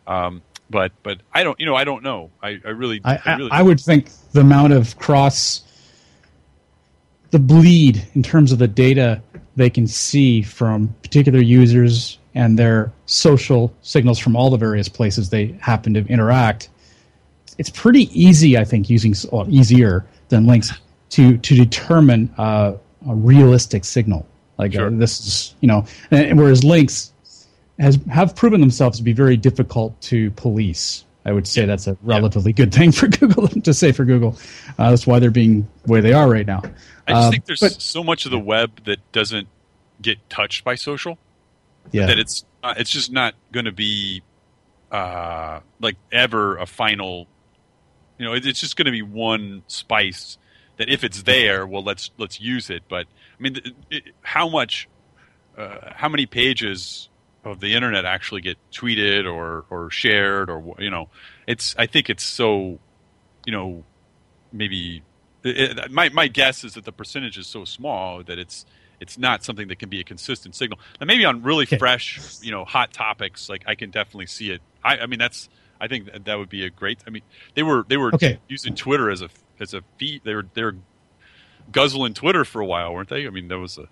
um, 0.08 0.42
but 0.70 0.92
but 1.04 1.20
I 1.34 1.44
don't 1.44 1.60
you 1.60 1.66
know 1.66 1.76
I 1.76 1.84
don't 1.84 2.04
know. 2.04 2.32
I, 2.42 2.60
I 2.66 2.70
really 2.70 3.02
I, 3.04 3.20
I, 3.26 3.36
really 3.36 3.52
I 3.52 3.62
would 3.62 3.80
think 3.80 4.10
the 4.32 4.42
amount 4.42 4.74
of 4.74 4.98
cross, 4.98 5.64
the 7.32 7.40
bleed 7.40 8.08
in 8.14 8.24
terms 8.24 8.52
of 8.52 8.60
the 8.60 8.68
data 8.68 9.22
they 9.56 9.70
can 9.70 9.88
see 9.88 10.42
from 10.42 10.90
particular 11.02 11.40
users 11.40 12.20
and 12.36 12.58
their 12.58 12.92
social 13.06 13.74
signals 13.82 14.18
from 14.18 14.36
all 14.36 14.50
the 14.50 14.58
various 14.58 14.88
places 14.88 15.30
they 15.30 15.48
happen 15.60 15.94
to 15.94 16.06
interact. 16.08 16.70
It's 17.58 17.70
pretty 17.70 18.10
easy, 18.18 18.58
I 18.58 18.64
think, 18.64 18.90
using 18.90 19.14
well, 19.32 19.46
easier 19.50 20.06
than 20.30 20.46
links 20.46 20.72
to 21.12 21.38
to 21.38 21.56
determine 21.56 22.34
uh, 22.38 22.74
a 23.08 23.16
realistic 23.16 23.84
signal. 23.86 24.26
Like 24.58 24.76
uh, 24.76 24.90
this 24.92 25.20
is, 25.20 25.56
you 25.60 25.68
know, 25.68 25.86
and, 26.12 26.26
and 26.26 26.40
whereas 26.40 26.64
links 26.64 27.12
has 27.80 28.00
have 28.10 28.36
proven 28.36 28.62
themselves 28.62 28.98
to 28.98 29.04
be 29.04 29.14
very 29.14 29.36
difficult 29.36 30.00
to 30.02 30.32
police. 30.32 31.06
I 31.26 31.32
would 31.32 31.48
say 31.48 31.66
that's 31.66 31.86
a 31.88 31.96
relatively 32.02 32.52
good 32.54 32.74
thing 32.74 32.92
for 32.92 33.08
Google 33.20 33.48
to 33.48 33.74
say 33.74 33.92
for 33.92 34.06
Google. 34.06 34.38
Uh, 34.80 34.90
that's 34.90 35.06
why 35.06 35.20
they're 35.20 35.30
being 35.32 35.68
where 35.86 36.02
they 36.02 36.14
are 36.14 36.30
right 36.30 36.46
now. 36.48 36.62
I 37.08 37.12
just 37.12 37.28
Uh, 37.28 37.30
think 37.32 37.46
there's 37.46 37.60
but- 37.60 37.82
so 37.82 38.04
much 38.04 38.26
of 38.26 38.32
the 38.32 38.40
web 38.40 38.84
that 38.86 39.00
doesn't 39.12 39.48
get 40.02 40.18
touched 40.30 40.64
by 40.64 40.74
social 40.76 41.20
Yeah. 41.92 42.08
that 42.08 42.18
it's 42.18 42.44
uh, 42.64 42.74
it's 42.78 42.90
just 42.92 43.12
not 43.12 43.36
going 43.52 43.66
to 43.66 43.72
be 43.72 44.22
uh, 44.92 45.60
like 45.80 45.96
ever 46.12 46.58
a 46.58 46.66
final. 46.66 47.28
You 48.18 48.26
know, 48.26 48.34
it, 48.34 48.46
it's 48.46 48.60
just 48.60 48.76
going 48.76 48.86
to 48.86 48.92
be 48.92 49.02
one 49.02 49.64
spice 49.68 50.38
that 50.78 50.90
if 50.90 51.04
it's 51.04 51.24
there, 51.24 51.66
well, 51.68 51.84
let's 51.84 52.12
let's 52.18 52.42
use 52.42 52.70
it. 52.70 52.84
But 52.90 53.06
I 53.40 53.42
mean, 53.44 53.56
it, 53.58 53.74
it, 53.90 54.04
how 54.22 54.50
much, 54.50 54.88
uh, 55.58 55.92
how 55.96 56.10
many 56.10 56.26
pages 56.26 57.10
of 57.44 57.60
the 57.60 57.74
internet 57.74 58.06
actually 58.06 58.42
get 58.42 58.58
tweeted 58.72 59.32
or 59.32 59.66
or 59.70 59.90
shared 59.90 60.50
or 60.50 60.76
you 60.80 60.90
know, 60.90 61.10
it's 61.48 61.76
I 61.78 61.88
think 61.88 62.10
it's 62.10 62.24
so, 62.24 62.80
you 63.46 63.52
know, 63.52 63.84
maybe 64.52 65.02
it, 65.44 65.92
my 65.92 66.10
my 66.10 66.28
guess 66.28 66.64
is 66.64 66.74
that 66.76 66.86
the 66.86 66.92
percentage 66.92 67.38
is 67.38 67.48
so 67.48 67.66
small 67.66 68.24
that 68.24 68.38
it's 68.38 68.66
it's 69.00 69.18
not 69.18 69.44
something 69.44 69.68
that 69.70 69.80
can 69.80 69.90
be 69.90 70.00
a 70.00 70.04
consistent 70.04 70.54
signal. 70.56 70.80
And 71.00 71.08
maybe 71.08 71.26
on 71.26 71.42
really 71.42 71.66
fresh, 71.66 72.20
you 72.44 72.52
know, 72.52 72.64
hot 72.66 72.94
topics, 72.94 73.50
like 73.50 73.64
I 73.66 73.74
can 73.74 73.90
definitely 73.90 74.28
see 74.28 74.52
it. 74.52 74.62
I, 74.84 75.00
I 75.00 75.06
mean, 75.08 75.18
that's 75.18 75.50
I 75.80 75.88
think 75.88 76.12
that, 76.12 76.26
that 76.26 76.38
would 76.38 76.50
be 76.50 76.64
a 76.66 76.70
great. 76.70 77.00
I 77.08 77.10
mean, 77.10 77.24
they 77.56 77.64
were 77.64 77.84
they 77.88 77.98
were 77.98 78.14
Okay. 78.14 78.38
using 78.48 78.76
Twitter 78.76 79.10
as 79.10 79.24
a 79.24 79.30
as 79.60 79.74
a 79.74 79.82
feed. 79.98 80.22
They 80.24 80.36
were 80.36 80.46
they 80.54 80.64
were 80.64 80.76
guzzling 81.72 82.14
Twitter 82.14 82.46
for 82.46 82.62
a 82.62 82.66
while, 82.66 82.94
weren't 82.94 83.10
they? 83.10 83.26
I 83.26 83.32
mean, 83.32 83.48
that 83.48 83.58
was 83.58 83.80
a 83.80 83.88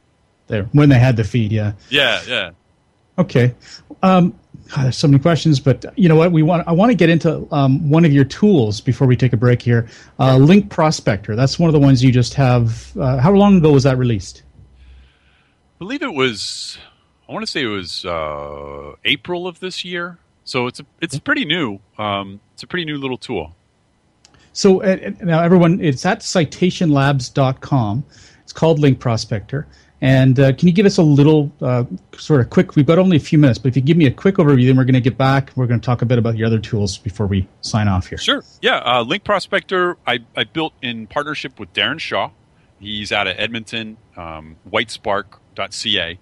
there 0.48 0.66
when 0.74 0.90
they 0.90 1.00
had 1.00 1.18
the 1.18 1.24
feed, 1.24 1.52
yeah. 1.52 1.74
yeah 1.90 2.22
yeah. 2.28 2.52
Okay. 3.20 3.54
Um, 4.02 4.34
God, 4.70 4.84
there's 4.86 4.98
so 4.98 5.08
many 5.08 5.22
questions, 5.22 5.60
but 5.60 5.86
you 5.98 6.08
know 6.08 6.16
what? 6.16 6.32
We 6.32 6.44
want. 6.44 6.68
I 6.68 6.72
want 6.72 6.92
to 6.92 6.96
get 6.96 7.10
into 7.10 7.48
um, 7.52 7.90
one 7.90 8.06
of 8.06 8.14
your 8.14 8.24
tools 8.24 8.82
before 8.82 9.08
we 9.08 9.16
take 9.16 9.34
a 9.34 9.38
break 9.38 9.62
here. 9.62 9.88
Uh, 10.20 10.38
Link 10.38 10.70
Prospector. 10.70 11.36
That's 11.36 11.60
one 11.60 11.68
of 11.70 11.74
the 11.74 11.80
ones 11.80 12.04
you 12.04 12.12
just 12.12 12.34
have. 12.36 12.96
Uh, 12.98 13.18
how 13.18 13.32
long 13.32 13.58
ago 13.58 13.72
was 13.72 13.84
that 13.84 13.98
released? 13.98 14.44
I 15.76 15.80
believe 15.80 16.02
it 16.02 16.14
was. 16.14 16.78
I 17.28 17.34
want 17.34 17.44
to 17.44 17.52
say 17.52 17.64
it 17.64 17.68
was 17.68 18.06
uh, 18.06 18.94
April 19.06 19.48
of 19.48 19.60
this 19.60 19.84
year. 19.84 20.18
So 20.44 20.66
it's 20.68 20.80
a, 20.80 20.86
it's 21.02 21.20
pretty 21.20 21.46
new. 21.46 21.80
Um, 21.98 22.40
it's 22.54 22.64
a 22.64 22.68
pretty 22.68 22.86
new 22.86 22.98
little 22.98 23.18
tool. 23.18 23.56
So 24.54 24.80
now 25.22 25.42
everyone, 25.42 25.80
it's 25.80 26.06
at 26.06 26.22
citationlabs.com. 26.22 28.04
It's 28.42 28.52
called 28.52 28.80
Link 28.80 29.00
Prospector. 29.00 29.68
And 30.02 30.40
uh, 30.40 30.54
can 30.54 30.68
you 30.68 30.74
give 30.74 30.86
us 30.86 30.98
a 30.98 31.04
little 31.04 31.52
uh, 31.62 31.84
sort 32.18 32.40
of 32.40 32.50
quick? 32.50 32.76
We've 32.76 32.86
got 32.86 33.00
only 33.00 33.18
a 33.18 33.20
few 33.20 33.38
minutes, 33.38 33.60
but 33.60 33.68
if 33.68 33.76
you 33.76 33.82
give 33.82 33.98
me 33.98 34.06
a 34.06 34.12
quick 34.12 34.36
overview, 34.36 34.68
then 34.68 34.78
we're 34.78 34.86
going 34.86 34.94
to 34.94 35.02
get 35.02 35.18
back. 35.18 35.52
We're 35.56 35.68
going 35.68 35.80
to 35.80 35.86
talk 35.86 36.02
a 36.02 36.06
bit 36.06 36.18
about 36.18 36.38
your 36.38 36.48
other 36.48 36.60
tools 36.60 36.98
before 36.98 37.28
we 37.28 37.48
sign 37.62 37.90
off 37.90 38.08
here. 38.08 38.18
Sure. 38.18 38.44
Yeah. 38.62 38.78
Uh, 38.78 39.04
Link 39.04 39.26
Prospector, 39.26 39.98
I, 40.08 40.20
I 40.38 40.46
built 40.46 40.74
in 40.82 41.08
partnership 41.08 41.60
with 41.60 41.74
Darren 41.74 42.00
Shaw. 42.00 42.32
He's 42.80 43.12
out 43.12 43.28
of 43.28 43.36
Edmonton, 43.38 43.98
um, 44.16 44.56
whitespark.ca. 44.72 46.18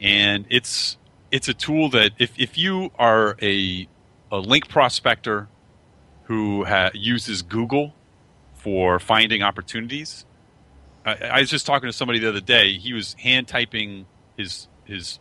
And 0.00 0.46
it's 0.48 0.96
it's 1.30 1.48
a 1.48 1.54
tool 1.54 1.88
that 1.90 2.12
if, 2.18 2.32
if 2.38 2.58
you 2.58 2.90
are 2.98 3.36
a, 3.40 3.88
a 4.32 4.38
link 4.38 4.68
prospector 4.68 5.48
who 6.24 6.64
ha- 6.64 6.90
uses 6.94 7.42
Google 7.42 7.94
for 8.54 8.98
finding 8.98 9.42
opportunities, 9.42 10.24
I, 11.04 11.14
I 11.14 11.40
was 11.40 11.50
just 11.50 11.66
talking 11.66 11.88
to 11.88 11.92
somebody 11.92 12.18
the 12.20 12.28
other 12.28 12.40
day. 12.40 12.74
He 12.78 12.92
was 12.92 13.14
hand 13.14 13.48
typing 13.48 14.06
his 14.36 14.68
his 14.84 15.18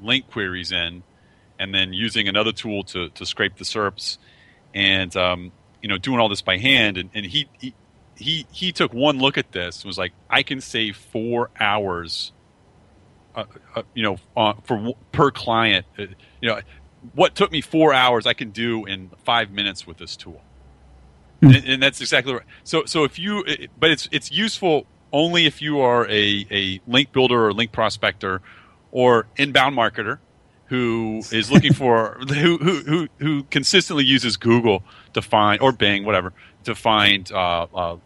link 0.00 0.28
queries 0.28 0.72
in, 0.72 1.04
and 1.58 1.74
then 1.74 1.92
using 1.92 2.28
another 2.28 2.52
tool 2.52 2.84
to, 2.84 3.10
to 3.10 3.26
scrape 3.26 3.56
the 3.56 3.64
SERPs, 3.64 4.18
and 4.74 5.14
um, 5.16 5.52
you 5.82 5.88
know 5.88 5.98
doing 5.98 6.20
all 6.20 6.28
this 6.28 6.42
by 6.42 6.58
hand. 6.58 6.98
And, 6.98 7.10
and 7.14 7.26
he, 7.26 7.48
he 7.60 7.74
he 8.16 8.46
he 8.52 8.72
took 8.72 8.94
one 8.94 9.18
look 9.18 9.38
at 9.38 9.52
this 9.52 9.82
and 9.82 9.88
was 9.88 9.98
like, 9.98 10.14
I 10.30 10.42
can 10.42 10.60
save 10.60 10.96
four 10.96 11.50
hours. 11.60 12.32
Uh, 13.34 13.44
uh, 13.76 13.82
you 13.94 14.02
know, 14.02 14.18
uh, 14.36 14.54
for 14.64 14.94
per 15.12 15.30
client, 15.30 15.86
uh, 15.98 16.04
you 16.42 16.48
know, 16.50 16.60
what 17.14 17.34
took 17.36 17.52
me 17.52 17.60
four 17.62 17.92
hours, 17.94 18.26
I 18.26 18.34
can 18.34 18.50
do 18.50 18.86
in 18.86 19.10
five 19.24 19.50
minutes 19.50 19.86
with 19.86 19.98
this 19.98 20.16
tool 20.16 20.42
and, 21.42 21.64
and 21.66 21.82
that's 21.82 22.00
exactly 22.00 22.34
right. 22.34 22.44
So, 22.64 22.84
so 22.86 23.04
if 23.04 23.18
you, 23.18 23.44
it- 23.46 23.70
but 23.78 23.90
it's 23.90 24.08
it's 24.12 24.30
useful 24.32 24.86
only 25.16 25.46
if 25.46 25.62
you 25.62 25.80
are 25.80 26.06
a, 26.08 26.46
a 26.50 26.80
link 26.86 27.10
builder 27.12 27.46
or 27.46 27.52
link 27.52 27.72
prospector 27.72 28.42
or 28.92 29.26
inbound 29.36 29.76
marketer 29.76 30.18
who 30.66 31.22
is 31.32 31.50
looking 31.54 31.72
for 31.72 32.18
who, 32.28 32.58
who 32.58 32.82
who 32.82 33.08
who 33.18 33.42
consistently 33.44 34.04
uses 34.04 34.36
Google 34.36 34.82
to 35.14 35.22
find 35.22 35.60
or 35.62 35.72
Bing 35.72 36.04
whatever 36.04 36.34
to 36.64 36.74
find 36.74 37.30
uh, 37.32 37.66
uh, 37.74 37.96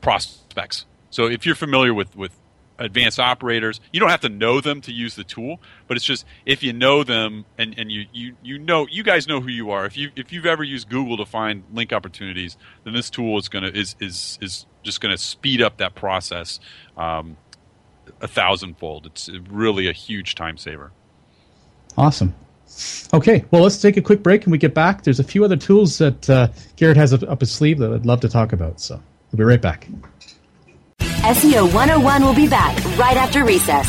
prospects. 0.00 0.86
So 1.10 1.26
if 1.26 1.44
you're 1.44 1.54
familiar 1.54 1.92
with 1.92 2.16
with 2.16 2.32
advanced 2.78 3.18
operators. 3.18 3.80
You 3.92 4.00
don't 4.00 4.10
have 4.10 4.20
to 4.20 4.28
know 4.28 4.60
them 4.60 4.80
to 4.82 4.92
use 4.92 5.14
the 5.14 5.24
tool, 5.24 5.60
but 5.86 5.96
it's 5.96 6.04
just 6.04 6.24
if 6.44 6.62
you 6.62 6.72
know 6.72 7.04
them 7.04 7.44
and, 7.58 7.74
and 7.78 7.90
you, 7.90 8.06
you, 8.12 8.36
you 8.42 8.58
know 8.58 8.86
you 8.90 9.02
guys 9.02 9.26
know 9.26 9.40
who 9.40 9.48
you 9.48 9.70
are. 9.70 9.86
If 9.86 9.96
you 9.96 10.10
if 10.16 10.32
you've 10.32 10.46
ever 10.46 10.62
used 10.62 10.88
Google 10.88 11.16
to 11.16 11.26
find 11.26 11.64
link 11.72 11.92
opportunities, 11.92 12.56
then 12.84 12.92
this 12.92 13.10
tool 13.10 13.38
is 13.38 13.48
gonna 13.48 13.68
is 13.68 13.96
is 14.00 14.38
is 14.40 14.66
just 14.86 15.00
gonna 15.00 15.18
speed 15.18 15.60
up 15.60 15.76
that 15.78 15.94
process 15.94 16.60
um, 16.96 17.36
a 18.20 18.28
thousandfold. 18.28 19.06
It's 19.06 19.28
really 19.50 19.88
a 19.88 19.92
huge 19.92 20.34
time 20.34 20.56
saver. 20.56 20.92
Awesome. 21.98 22.34
Okay, 23.14 23.44
well, 23.50 23.62
let's 23.62 23.80
take 23.80 23.96
a 23.96 24.02
quick 24.02 24.22
break 24.22 24.44
and 24.44 24.52
we 24.52 24.58
get 24.58 24.74
back. 24.74 25.04
There's 25.04 25.20
a 25.20 25.24
few 25.24 25.44
other 25.44 25.56
tools 25.56 25.98
that 25.98 26.28
uh, 26.28 26.48
Garrett 26.76 26.96
has 26.96 27.12
up 27.12 27.40
his 27.40 27.50
sleeve 27.50 27.78
that 27.78 27.92
I'd 27.92 28.06
love 28.06 28.20
to 28.20 28.28
talk 28.28 28.52
about. 28.52 28.80
So 28.80 29.00
we'll 29.30 29.38
be 29.38 29.44
right 29.44 29.62
back. 29.62 29.88
SEO 30.98 31.72
101 31.72 32.24
will 32.24 32.34
be 32.34 32.48
back 32.48 32.76
right 32.98 33.16
after 33.16 33.44
recess. 33.44 33.88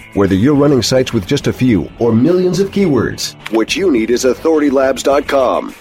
Whether 0.13 0.35
you're 0.35 0.55
running 0.55 0.81
sites 0.81 1.13
with 1.13 1.25
just 1.25 1.47
a 1.47 1.53
few 1.53 1.89
or 1.97 2.11
millions 2.11 2.59
of 2.59 2.71
keywords, 2.71 3.33
what 3.53 3.77
you 3.77 3.89
need 3.89 4.09
is 4.09 4.25
authoritylabs.com. 4.25 5.73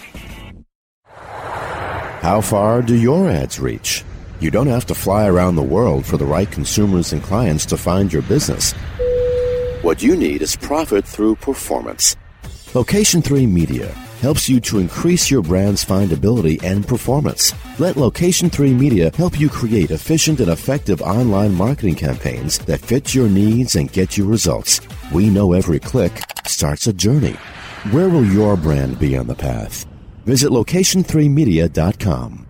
How 2.23 2.41
far 2.41 2.81
do 2.81 2.95
your 2.95 3.29
ads 3.29 3.59
reach? 3.59 4.05
You 4.39 4.53
don't 4.53 4.69
have 4.69 4.87
to 4.87 4.95
fly 4.95 5.27
around 5.27 5.57
the 5.57 5.63
world 5.63 6.07
for 6.07 6.17
the 6.17 6.25
right 6.25 6.49
consumers 6.49 7.13
and 7.13 7.21
clients 7.21 7.67
to 7.67 7.77
find 7.77 8.13
your 8.13 8.23
business. 8.23 8.73
What 9.83 10.01
you 10.01 10.15
need 10.15 10.43
is 10.43 10.55
profit 10.55 11.05
through 11.05 11.35
performance. 11.37 12.15
Location 12.73 13.23
3 13.23 13.49
Media 13.49 13.93
helps 14.21 14.49
you 14.49 14.61
to 14.61 14.79
increase 14.79 15.31
your 15.31 15.43
brand's 15.43 15.85
findability 15.85 16.63
and 16.63 16.87
performance. 16.87 17.55
Let 17.79 17.97
Location 17.97 18.51
3 18.51 18.75
Media 18.75 19.11
help 19.15 19.41
you 19.41 19.49
create 19.49 19.91
efficient 19.91 20.41
and 20.41 20.51
effective 20.51 21.01
online 21.03 21.55
marketing 21.55 21.95
campaigns 21.95 22.59
that 22.61 22.81
fit 22.81 23.15
your 23.15 23.29
needs 23.29 23.77
and 23.77 23.93
get 23.93 24.19
you 24.19 24.27
results. 24.27 24.81
We 25.13 25.31
know 25.31 25.55
every 25.55 25.81
click 25.81 26.13
starts 26.47 26.87
a 26.87 26.93
journey. 26.93 27.37
Where 27.93 28.11
will 28.11 28.25
your 28.25 28.57
brand 28.57 28.99
be 28.99 29.17
on 29.17 29.27
the 29.27 29.35
path? 29.35 29.87
Visit 30.27 30.51
location3media.com. 30.51 32.50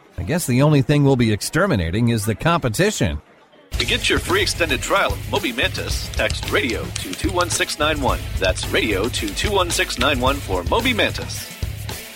I 0.21 0.23
guess 0.23 0.45
the 0.45 0.61
only 0.61 0.83
thing 0.83 1.03
we'll 1.03 1.15
be 1.15 1.33
exterminating 1.33 2.09
is 2.09 2.25
the 2.25 2.35
competition. 2.35 3.19
To 3.71 3.85
get 3.87 4.07
your 4.07 4.19
free 4.19 4.43
extended 4.43 4.79
trial 4.79 5.13
of 5.13 5.31
Moby 5.31 5.51
Mantis, 5.51 6.09
text 6.09 6.51
radio 6.51 6.83
to 6.83 7.11
21691. 7.11 8.19
That's 8.37 8.69
radio 8.69 9.05
to 9.05 9.33
21691 9.33 10.35
for 10.35 10.63
Moby 10.65 10.93
Mantis. 10.93 11.49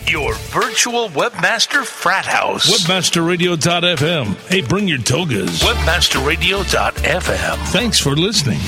Your 0.07 0.35
virtual 0.35 1.09
webmaster 1.09 1.83
frat 1.83 2.27
house. 2.27 2.69
Webmasterradio.fm. 2.69 4.35
Hey, 4.49 4.61
bring 4.61 4.87
your 4.87 4.99
togas. 4.99 5.63
Webmasterradio.fm. 5.63 7.57
Thanks 7.69 7.99
for 7.99 8.15
listening. 8.15 8.59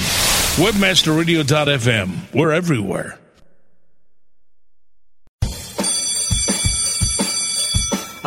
Webmasterradio.fm. 0.57 2.33
We're 2.33 2.53
everywhere. 2.53 3.19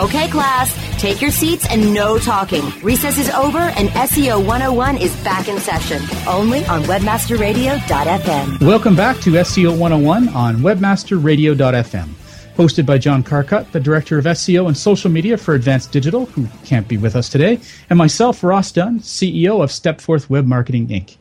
Okay, 0.01 0.29
class, 0.29 0.73
take 1.01 1.23
your 1.23 1.31
seats 1.31 1.67
and 1.71 1.95
no 1.95 2.19
talking. 2.19 2.63
Recess 2.83 3.17
is 3.17 3.31
over 3.31 3.59
and 3.59 3.89
SEO 3.89 4.39
101 4.39 4.99
is 4.99 5.17
back 5.25 5.49
in 5.49 5.59
session. 5.59 6.03
Only 6.29 6.63
on 6.67 6.83
webmasterradio.fm. 6.83 8.61
Welcome 8.61 8.95
back 8.95 9.17
to 9.21 9.31
SEO 9.31 9.71
101 9.79 10.29
on 10.29 10.57
webmasterradio.fm. 10.59 12.09
Hosted 12.55 12.85
by 12.85 12.99
John 12.99 13.23
Carcutt, 13.23 13.73
the 13.73 13.81
Director 13.81 14.19
of 14.19 14.27
SEO 14.27 14.67
and 14.67 14.77
Social 14.77 15.11
Media 15.11 15.39
for 15.39 15.55
Advanced 15.55 15.91
Digital, 15.91 16.27
who 16.27 16.47
can't 16.67 16.87
be 16.87 16.99
with 16.99 17.17
us 17.17 17.31
today, 17.31 17.59
and 17.89 17.97
myself, 17.97 18.45
Ross 18.45 18.71
Dunn, 18.71 19.01
CEO 19.01 19.63
of 19.63 19.71
Stepforth 19.71 20.29
Web 20.29 20.47
Marketing 20.47 20.87
Inc. 20.89 21.17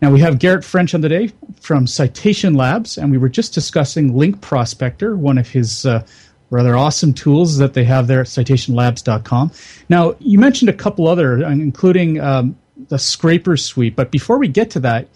Now, 0.00 0.12
we 0.12 0.20
have 0.20 0.38
Garrett 0.38 0.64
French 0.64 0.94
on 0.94 1.02
today 1.02 1.32
from 1.60 1.88
Citation 1.88 2.54
Labs, 2.54 2.96
and 2.96 3.10
we 3.10 3.18
were 3.18 3.28
just 3.28 3.52
discussing 3.52 4.16
Link 4.16 4.40
Prospector, 4.40 5.16
one 5.16 5.38
of 5.38 5.48
his 5.48 5.84
uh, 5.84 6.06
rather 6.50 6.76
awesome 6.76 7.12
tools 7.12 7.58
that 7.58 7.74
they 7.74 7.84
have 7.84 8.06
there 8.06 8.20
at 8.20 8.26
citationlabs.com. 8.26 9.52
Now, 9.88 10.16
you 10.18 10.38
mentioned 10.38 10.68
a 10.68 10.74
couple 10.74 11.08
other, 11.08 11.42
including 11.42 12.20
um, 12.20 12.56
the 12.88 12.98
Scraper 12.98 13.56
Suite, 13.56 13.96
but 13.96 14.10
before 14.10 14.38
we 14.38 14.48
get 14.48 14.70
to 14.70 14.80
that 14.80 15.08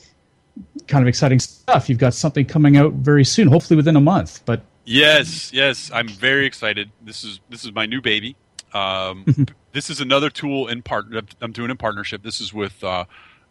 kind 0.87 1.03
of 1.03 1.09
exciting 1.09 1.39
stuff, 1.39 1.89
you've 1.89 1.99
got 1.99 2.15
something 2.15 2.45
coming 2.45 2.77
out 2.77 2.93
very 2.95 3.25
soon, 3.25 3.49
hopefully 3.49 3.77
within 3.77 3.97
a 3.97 4.01
month. 4.01 4.43
But 4.45 4.63
yes, 4.85 5.53
yes, 5.53 5.91
I'm 5.93 6.09
very 6.09 6.47
excited. 6.47 6.91
This 7.01 7.25
is 7.25 7.41
this 7.49 7.65
is 7.65 7.73
my 7.73 7.87
new 7.87 8.01
baby. 8.01 8.37
Um, 8.75 9.47
this 9.73 9.91
is 9.91 10.01
another 10.01 10.31
tool 10.31 10.69
in 10.69 10.83
part 10.83 11.07
I'm 11.41 11.53
doing 11.53 11.71
in 11.71 11.77
partnership. 11.77 12.23
This 12.23 12.41
is 12.41 12.53
with 12.53 12.83
uh, 12.85 13.05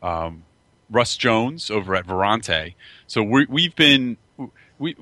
um, 0.04 0.44
Russ 0.90 1.16
Jones 1.18 1.72
over 1.72 1.96
at 1.96 2.06
Virante. 2.06 2.76
So 3.08 3.24
we, 3.24 3.46
we've 3.50 3.76
been 3.76 4.18
we 4.78 4.96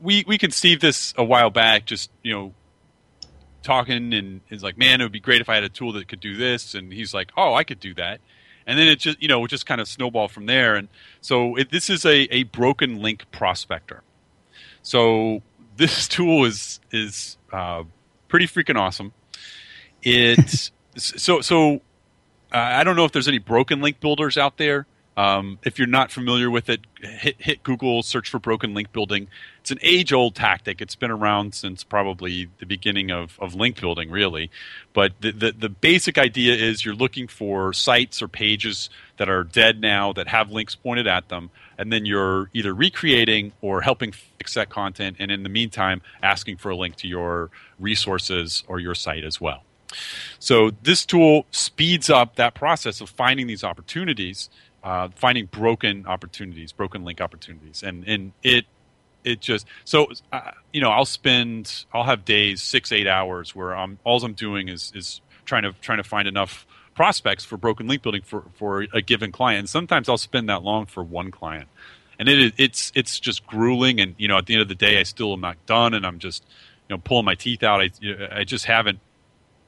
we 0.00 0.24
we 0.26 0.38
conceived 0.38 0.82
this 0.82 1.14
a 1.16 1.24
while 1.24 1.50
back. 1.50 1.84
Just 1.86 2.10
you 2.22 2.32
know, 2.32 2.54
talking 3.62 4.14
and 4.14 4.40
it's 4.48 4.62
like, 4.62 4.78
man, 4.78 5.00
it 5.00 5.04
would 5.04 5.12
be 5.12 5.20
great 5.20 5.40
if 5.40 5.48
I 5.48 5.54
had 5.54 5.64
a 5.64 5.68
tool 5.68 5.92
that 5.92 6.08
could 6.08 6.20
do 6.20 6.36
this. 6.36 6.74
And 6.74 6.92
he's 6.92 7.12
like, 7.12 7.32
oh, 7.36 7.54
I 7.54 7.64
could 7.64 7.80
do 7.80 7.94
that. 7.94 8.20
And 8.66 8.78
then 8.78 8.88
it 8.88 8.98
just 8.98 9.20
you 9.22 9.28
know 9.28 9.46
just 9.46 9.66
kind 9.66 9.80
of 9.80 9.88
snowball 9.88 10.28
from 10.28 10.46
there. 10.46 10.74
And 10.76 10.88
so 11.20 11.56
it, 11.56 11.70
this 11.70 11.90
is 11.90 12.04
a 12.04 12.22
a 12.34 12.44
broken 12.44 13.00
link 13.00 13.30
prospector. 13.30 14.02
So 14.82 15.42
this 15.76 16.08
tool 16.16 16.44
is 16.44 16.80
is 16.90 17.36
uh, 17.52 17.84
pretty 18.28 18.46
freaking 18.46 18.78
awesome. 18.78 19.12
It 20.02 20.70
so 20.96 21.40
so 21.40 21.76
uh, 22.52 22.58
I 22.58 22.84
don't 22.84 22.96
know 22.96 23.04
if 23.04 23.12
there's 23.12 23.28
any 23.28 23.38
broken 23.38 23.80
link 23.80 24.00
builders 24.00 24.38
out 24.38 24.56
there. 24.56 24.86
Um, 25.16 25.58
if 25.64 25.78
you're 25.78 25.88
not 25.88 26.10
familiar 26.10 26.50
with 26.50 26.68
it, 26.68 26.80
hit, 27.00 27.36
hit 27.38 27.62
Google, 27.62 28.02
search 28.02 28.28
for 28.28 28.38
broken 28.38 28.74
link 28.74 28.92
building. 28.92 29.28
It's 29.60 29.70
an 29.70 29.78
age 29.80 30.12
old 30.12 30.34
tactic. 30.34 30.82
It's 30.82 30.94
been 30.94 31.10
around 31.10 31.54
since 31.54 31.82
probably 31.82 32.48
the 32.58 32.66
beginning 32.66 33.10
of, 33.10 33.38
of 33.40 33.54
link 33.54 33.80
building, 33.80 34.10
really. 34.10 34.50
But 34.92 35.14
the, 35.20 35.32
the, 35.32 35.52
the 35.52 35.68
basic 35.70 36.18
idea 36.18 36.54
is 36.54 36.84
you're 36.84 36.94
looking 36.94 37.28
for 37.28 37.72
sites 37.72 38.20
or 38.20 38.28
pages 38.28 38.90
that 39.16 39.30
are 39.30 39.42
dead 39.42 39.80
now 39.80 40.12
that 40.12 40.28
have 40.28 40.50
links 40.50 40.74
pointed 40.74 41.06
at 41.06 41.30
them, 41.30 41.50
and 41.78 41.90
then 41.90 42.04
you're 42.04 42.50
either 42.52 42.74
recreating 42.74 43.52
or 43.62 43.80
helping 43.80 44.12
fix 44.12 44.52
that 44.54 44.68
content, 44.68 45.16
and 45.18 45.30
in 45.30 45.42
the 45.42 45.48
meantime, 45.48 46.02
asking 46.22 46.58
for 46.58 46.70
a 46.70 46.76
link 46.76 46.94
to 46.96 47.08
your 47.08 47.50
resources 47.78 48.64
or 48.68 48.80
your 48.80 48.94
site 48.94 49.24
as 49.24 49.40
well. 49.40 49.62
So 50.38 50.72
this 50.82 51.06
tool 51.06 51.46
speeds 51.50 52.10
up 52.10 52.36
that 52.36 52.54
process 52.54 53.00
of 53.00 53.08
finding 53.08 53.46
these 53.46 53.64
opportunities 53.64 54.50
uh, 54.86 55.08
finding 55.16 55.46
broken 55.46 56.06
opportunities, 56.06 56.70
broken 56.70 57.04
link 57.04 57.20
opportunities, 57.20 57.82
and 57.82 58.06
and 58.06 58.30
it 58.44 58.66
it 59.24 59.40
just 59.40 59.66
so 59.84 60.06
uh, 60.32 60.52
you 60.72 60.80
know 60.80 60.90
I'll 60.90 61.04
spend 61.04 61.84
I'll 61.92 62.04
have 62.04 62.24
days 62.24 62.62
six 62.62 62.92
eight 62.92 63.08
hours 63.08 63.52
where 63.52 63.76
I'm 63.76 63.98
all 64.04 64.22
I'm 64.24 64.34
doing 64.34 64.68
is 64.68 64.92
is 64.94 65.20
trying 65.44 65.64
to 65.64 65.72
trying 65.80 65.98
to 65.98 66.04
find 66.04 66.28
enough 66.28 66.68
prospects 66.94 67.44
for 67.44 67.56
broken 67.56 67.88
link 67.88 68.02
building 68.02 68.22
for 68.22 68.44
for 68.54 68.86
a 68.92 69.02
given 69.02 69.32
client. 69.32 69.58
And 69.58 69.68
sometimes 69.68 70.08
I'll 70.08 70.18
spend 70.18 70.48
that 70.50 70.62
long 70.62 70.86
for 70.86 71.02
one 71.02 71.32
client, 71.32 71.66
and 72.20 72.28
it 72.28 72.54
it's 72.56 72.92
it's 72.94 73.18
just 73.18 73.44
grueling. 73.44 74.00
And 74.00 74.14
you 74.18 74.28
know 74.28 74.38
at 74.38 74.46
the 74.46 74.54
end 74.54 74.62
of 74.62 74.68
the 74.68 74.76
day, 74.76 75.00
I 75.00 75.02
still 75.02 75.32
am 75.32 75.40
not 75.40 75.56
done, 75.66 75.94
and 75.94 76.06
I'm 76.06 76.20
just 76.20 76.44
you 76.88 76.94
know 76.94 77.02
pulling 77.04 77.24
my 77.24 77.34
teeth 77.34 77.64
out. 77.64 77.80
I 77.80 77.90
I 78.30 78.44
just 78.44 78.66
haven't 78.66 79.00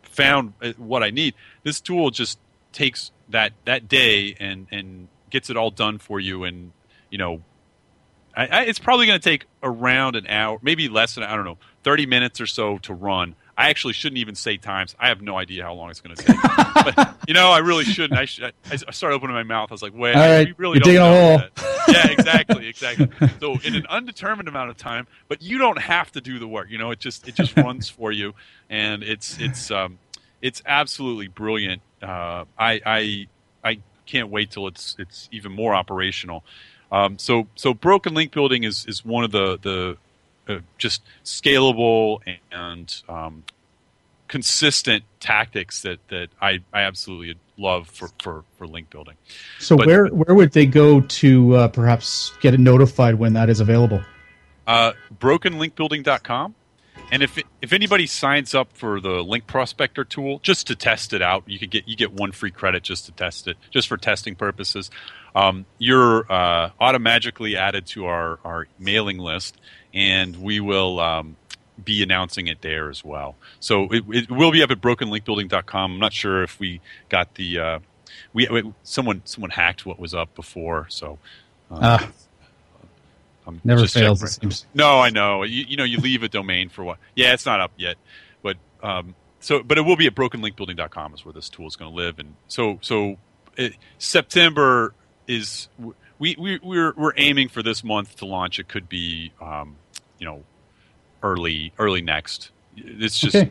found 0.05 0.53
uh, 0.63 0.75
what 0.77 1.03
I 1.03 1.11
need. 1.11 1.35
This 1.65 1.81
tool 1.81 2.13
just 2.13 2.39
takes 2.79 3.11
that 3.29 3.53
that 3.65 3.89
day 3.89 4.37
and 4.39 4.67
and 4.71 5.09
gets 5.31 5.51
it 5.51 5.57
all 5.57 5.71
done 5.71 5.99
for 5.99 6.21
you 6.21 6.45
and 6.45 6.73
you 7.11 7.19
know 7.19 7.43
I, 8.37 8.47
I, 8.47 8.63
it's 8.63 8.79
probably 8.79 9.07
going 9.07 9.19
to 9.19 9.25
take 9.31 9.47
around 9.63 10.15
an 10.15 10.27
hour 10.29 10.59
maybe 10.63 10.89
less 10.89 11.17
than 11.17 11.25
i 11.25 11.35
don't 11.35 11.45
know 11.45 11.59
30 11.89 12.05
minutes 12.05 12.39
or 12.39 12.47
so 12.47 12.77
to 12.79 12.93
run. 12.93 13.35
I 13.57 13.71
actually 13.71 13.95
shouldn't 13.95 14.19
even 14.19 14.35
say 14.35 14.59
times. 14.59 14.95
I 15.01 15.09
have 15.09 15.23
no 15.23 15.39
idea 15.39 15.65
how 15.65 15.73
long 15.73 15.89
it's 15.89 16.03
going 16.03 16.15
to 16.15 16.23
take. 16.23 16.37
But 16.79 17.17
you 17.27 17.35
know 17.35 17.51
i 17.51 17.59
really 17.59 17.85
shouldn't. 17.85 18.19
I, 18.19 18.25
should, 18.25 18.53
I, 18.71 18.77
started 18.77 19.17
opening 19.17 19.35
my 19.35 19.43
mouth. 19.43 19.71
I 19.71 19.75
was 19.75 19.83
like 19.83 19.95
wait 19.95 20.15
all 20.15 20.21
right, 20.21 20.55
really 20.59 20.81
you're 20.85 20.95
don't 20.95 20.95
know 20.95 21.35
a 21.35 21.39
hole. 21.39 21.49
yeah 21.89 22.07
exactly 22.11 22.69
exactly. 22.69 23.09
So 23.41 23.59
in 23.65 23.75
an 23.75 23.85
undetermined 23.89 24.49
amount 24.49 24.71
of 24.71 24.77
time 24.77 25.07
but 25.27 25.43
you 25.43 25.59
don't 25.59 25.79
have 25.79 26.13
to 26.13 26.21
do 26.21 26.39
the 26.39 26.47
work 26.47 26.71
you 26.71 26.79
know 26.79 26.91
it 26.93 27.01
just 27.01 27.27
it 27.27 27.35
just 27.35 27.57
runs 27.57 27.89
for 27.89 28.13
you. 28.13 28.35
And 28.71 29.03
it's 29.03 29.39
it's 29.39 29.71
um 29.71 29.99
it's 30.41 30.63
absolutely 30.65 31.29
brilliant 31.29 31.83
uh, 32.03 32.45
I, 32.59 32.81
I 32.85 33.27
I 33.65 33.79
can't 34.07 34.31
wait 34.31 34.51
till 34.51 34.67
it's 34.67 34.97
it's 34.99 35.29
even 35.33 35.53
more 35.53 35.75
operational. 35.75 36.45
Um, 36.91 37.19
so 37.19 37.47
so 37.55 37.75
broken 37.75 38.15
link 38.15 38.33
building 38.33 38.65
is 38.65 38.87
is 38.87 39.05
one 39.05 39.25
of 39.25 39.33
the 39.33 39.59
the 39.61 39.97
uh, 40.49 40.61
just 40.79 41.03
scalable 41.25 42.21
and 42.51 43.03
um, 43.09 43.45
consistent 44.29 45.05
tactics 45.21 45.83
that 45.83 45.99
that 46.09 46.29
I, 46.41 46.61
I 46.73 46.83
absolutely 46.83 47.37
love 47.57 47.89
for, 47.89 48.09
for, 48.21 48.45
for 48.57 48.67
link 48.67 48.91
building. 48.91 49.15
So 49.59 49.77
but, 49.77 49.87
where 49.87 50.07
where 50.07 50.35
would 50.35 50.53
they 50.53 50.67
go 50.67 51.01
to 51.01 51.57
uh, 51.57 51.69
perhaps 51.69 52.33
get 52.41 52.59
notified 52.59 53.17
when 53.17 53.33
that 53.35 53.51
is 53.51 53.61
available? 53.61 54.03
Uh, 54.67 54.93
brokenlinkbuilding.com 55.19 56.55
and 57.11 57.23
if 57.23 57.39
if 57.63 57.73
anybody 57.73 58.07
signs 58.07 58.55
up 58.55 58.73
for 58.75 59.01
the 59.01 59.23
Link 59.23 59.47
Prospector 59.47 60.05
tool 60.05 60.41
just 60.41 60.67
to 60.69 60.77
test 60.77 61.13
it 61.13 61.23
out, 61.23 61.45
you 61.47 61.59
could 61.59 61.71
get 61.71 61.89
you 61.89 61.97
get 61.97 62.13
one 62.13 62.33
free 62.33 62.51
credit 62.51 62.83
just 62.83 63.07
to 63.07 63.13
test 63.13 63.49
it, 63.49 63.57
just 63.71 63.89
for 63.89 63.97
testing 63.97 64.35
purposes. 64.35 64.91
Um, 65.35 65.67
you're 65.79 66.31
uh, 66.31 66.71
automatically 66.81 67.57
added 67.57 67.87
to 67.89 68.07
our 68.07 68.39
our 68.45 68.69
mailing 68.79 69.19
list, 69.19 69.59
and 69.93 70.37
we 70.37 70.61
will. 70.61 71.01
Um, 71.01 71.37
be 71.85 72.03
announcing 72.03 72.49
it 72.49 72.61
there 72.61 72.91
as 72.91 73.05
well. 73.05 73.37
So 73.61 73.85
it, 73.93 74.03
it 74.09 74.31
will 74.33 74.51
be 74.51 74.65
up 74.65 74.71
at 74.73 74.81
brokenlinkbuilding.com. 74.81 75.93
I'm 75.93 76.01
not 76.01 76.13
sure 76.13 76.43
if 76.43 76.59
we 76.59 76.81
got 77.09 77.37
the 77.37 77.59
uh, 77.61 77.79
we, 78.33 78.73
someone 78.83 79.23
someone 79.25 79.51
hacked 79.51 79.87
what 79.87 79.99
was 79.99 80.15
up 80.15 80.35
before. 80.35 80.87
So 80.89 81.19
uh, 81.71 81.75
uh 81.75 82.07
I'm 83.49 83.61
Never 83.65 83.87
fails. 83.87 84.23
It 84.23 84.29
seems. 84.29 84.67
No, 84.75 85.01
I 85.01 85.09
know. 85.11 85.43
You, 85.43 85.65
you 85.67 85.77
know, 85.77 85.85
you 85.85 85.99
leave 85.99 86.23
a 86.23 86.29
domain 86.29 86.69
for 86.69 86.85
what? 86.85 86.99
Yeah, 87.17 87.33
it's 87.33 87.47
not 87.47 87.61
up 87.61 87.73
yet, 87.77 87.97
but 88.43 88.59
um, 88.83 89.15
so 89.41 89.63
but 89.63 89.79
it 89.79 89.83
will 89.83 89.97
be 89.97 90.07
at 90.07 90.15
brokenlinkbuilding.com 90.15 91.15
is 91.15 91.25
where 91.25 91.33
this 91.33 91.49
tool 91.49 91.67
is 91.67 91.75
going 91.75 91.91
to 91.91 91.97
live, 91.97 92.19
and 92.19 92.35
so 92.47 92.79
so 92.83 93.17
it, 93.57 93.75
September 93.99 94.93
is 95.27 95.69
we 96.19 96.37
we 96.39 96.59
we're 96.63 96.93
we're 96.97 97.15
aiming 97.17 97.49
for 97.49 97.63
this 97.63 97.83
month 97.83 98.17
to 98.17 98.27
launch. 98.27 98.59
It 98.59 98.69
could 98.69 98.89
be 98.89 99.33
um, 99.41 99.77
you 100.19 100.27
know 100.27 100.45
early 101.23 101.73
early 101.79 102.03
next. 102.03 102.51
It's 102.77 103.19
just 103.19 103.35
okay. 103.35 103.51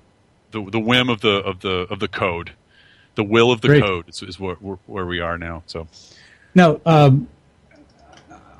the 0.51 0.63
the 0.69 0.79
whim 0.79 1.09
of 1.09 1.21
the 1.21 1.37
of 1.37 1.61
the 1.61 1.87
of 1.89 1.99
the 1.99 2.07
code, 2.07 2.51
the 3.15 3.23
will 3.23 3.51
of 3.51 3.61
the 3.61 3.69
Great. 3.69 3.83
code 3.83 4.09
is, 4.09 4.21
is 4.21 4.39
where, 4.39 4.55
where 4.55 5.05
we 5.07 5.21
are 5.21 5.39
now. 5.39 5.63
So 5.65 5.87
now. 6.53 6.79
Um, 6.85 7.29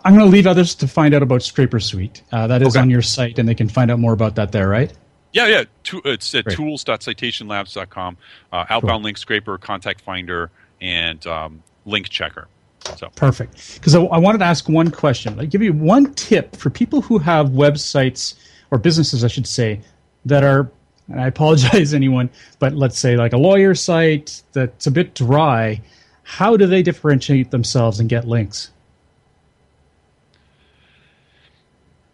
I'm 0.08 0.14
going 0.14 0.26
to 0.26 0.32
leave 0.32 0.48
others 0.48 0.74
to 0.76 0.88
find 0.88 1.14
out 1.14 1.22
about 1.22 1.44
Scraper 1.44 1.82
Suite. 1.82 2.24
Uh, 2.32 2.48
that 2.48 2.62
is 2.62 2.78
okay. 2.78 2.80
on 2.80 2.90
your 2.90 3.02
site, 3.02 3.38
and 3.40 3.50
they 3.50 3.54
can 3.54 3.68
find 3.68 3.92
out 3.92 4.00
more 4.00 4.14
about 4.14 4.36
that 4.36 4.54
there, 4.54 4.70
right? 4.70 4.94
Yeah, 5.34 5.48
yeah. 5.48 5.64
To, 5.84 6.02
it's 6.06 6.34
at 6.34 6.46
Great. 6.46 6.56
tools.citationlabs.com. 6.56 8.18
Uh, 8.54 8.66
outbound 8.70 8.82
cool. 8.82 9.02
link 9.02 9.18
scraper, 9.18 9.58
contact 9.58 10.00
finder, 10.00 10.50
and 10.80 11.28
um, 11.28 11.62
link 11.84 12.08
checker. 12.08 12.48
So 12.96 13.10
perfect. 13.18 13.74
Because 13.74 13.96
I, 13.96 14.02
I, 14.02 14.18
wanted 14.18 14.38
to 14.38 14.46
ask 14.46 14.70
one 14.70 14.92
question. 14.92 15.42
I 15.42 15.46
give 15.46 15.62
you 15.62 15.74
one 15.74 16.14
tip 16.14 16.56
for 16.56 16.70
people 16.70 17.02
who 17.02 17.18
have 17.18 17.48
websites 17.48 18.36
or 18.72 18.78
businesses, 18.78 19.26
I 19.26 19.28
should 19.28 19.46
say, 19.46 19.82
that 20.24 20.46
are. 20.46 20.72
And 21.10 21.20
I 21.20 21.28
apologize, 21.28 21.94
anyone, 21.94 22.30
but 22.60 22.74
let's 22.74 22.98
say 22.98 23.18
like 23.18 23.34
a 23.34 23.38
lawyer 23.38 23.76
site 23.76 24.42
that's 24.54 24.88
a 24.88 24.92
bit 24.92 25.16
dry. 25.16 25.82
How 26.24 26.56
do 26.56 26.66
they 26.66 26.82
differentiate 26.82 27.52
themselves 27.52 28.00
and 28.00 28.08
get 28.08 28.26
links? 28.26 28.72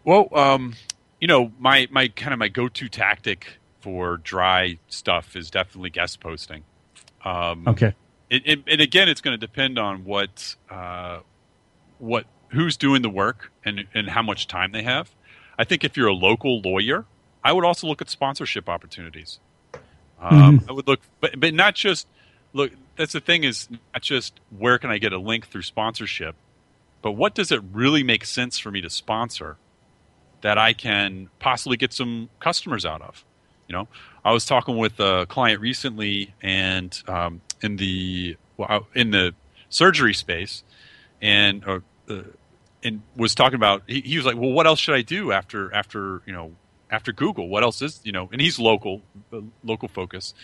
Well, 0.04 0.28
um, 0.32 0.74
you 1.20 1.26
know, 1.26 1.52
my 1.58 1.88
my 1.90 2.08
kind 2.08 2.32
of 2.32 2.38
my 2.38 2.48
go 2.48 2.68
to 2.68 2.88
tactic 2.88 3.58
for 3.80 4.18
dry 4.18 4.78
stuff 4.88 5.36
is 5.36 5.50
definitely 5.50 5.90
guest 5.90 6.20
posting. 6.20 6.64
Um, 7.24 7.66
okay. 7.66 7.94
It, 8.30 8.42
it, 8.46 8.64
and 8.66 8.80
again, 8.80 9.08
it's 9.08 9.20
going 9.20 9.38
to 9.38 9.46
depend 9.46 9.78
on 9.78 10.04
what 10.04 10.56
uh, 10.70 11.20
what 11.98 12.26
who's 12.48 12.76
doing 12.76 13.02
the 13.02 13.10
work 13.10 13.52
and 13.64 13.84
and 13.94 14.08
how 14.08 14.22
much 14.22 14.46
time 14.48 14.72
they 14.72 14.82
have. 14.82 15.10
I 15.58 15.64
think 15.64 15.84
if 15.84 15.96
you're 15.96 16.08
a 16.08 16.14
local 16.14 16.60
lawyer, 16.60 17.04
I 17.42 17.52
would 17.52 17.64
also 17.64 17.86
look 17.86 18.02
at 18.02 18.10
sponsorship 18.10 18.68
opportunities. 18.68 19.38
Um, 20.20 20.60
mm-hmm. 20.60 20.70
I 20.70 20.72
would 20.72 20.86
look, 20.86 21.00
but 21.20 21.38
but 21.38 21.54
not 21.54 21.74
just 21.74 22.06
look. 22.52 22.72
That's 22.96 23.12
the 23.12 23.20
thing 23.20 23.44
is 23.44 23.68
not 23.70 24.02
just 24.02 24.40
where 24.56 24.78
can 24.78 24.90
I 24.90 24.98
get 24.98 25.12
a 25.12 25.18
link 25.18 25.48
through 25.48 25.62
sponsorship, 25.62 26.36
but 27.02 27.12
what 27.12 27.34
does 27.34 27.52
it 27.52 27.60
really 27.72 28.02
make 28.02 28.24
sense 28.24 28.58
for 28.58 28.70
me 28.70 28.80
to 28.80 28.90
sponsor 28.90 29.56
that 30.44 30.58
I 30.58 30.74
can 30.74 31.30
possibly 31.38 31.78
get 31.78 31.94
some 31.94 32.28
customers 32.38 32.84
out 32.84 33.00
of. 33.00 33.24
You 33.66 33.72
know, 33.72 33.88
I 34.22 34.32
was 34.32 34.44
talking 34.44 34.76
with 34.76 35.00
a 35.00 35.24
client 35.26 35.58
recently, 35.58 36.34
and 36.42 37.02
um, 37.08 37.40
in 37.62 37.76
the 37.76 38.36
well, 38.58 38.86
in 38.94 39.10
the 39.10 39.34
surgery 39.70 40.12
space, 40.12 40.62
and 41.22 41.64
uh, 41.66 41.80
and 42.84 43.00
was 43.16 43.34
talking 43.34 43.54
about. 43.54 43.84
He, 43.86 44.02
he 44.02 44.18
was 44.18 44.26
like, 44.26 44.36
"Well, 44.36 44.52
what 44.52 44.66
else 44.66 44.80
should 44.80 44.94
I 44.94 45.00
do 45.00 45.32
after 45.32 45.72
after 45.74 46.20
you 46.26 46.34
know 46.34 46.52
after 46.90 47.10
Google? 47.10 47.48
What 47.48 47.62
else 47.62 47.80
is 47.80 48.00
you 48.04 48.12
know?" 48.12 48.28
And 48.30 48.38
he's 48.38 48.58
local, 48.58 49.00
uh, 49.32 49.40
local 49.64 49.88
focus, 49.88 50.34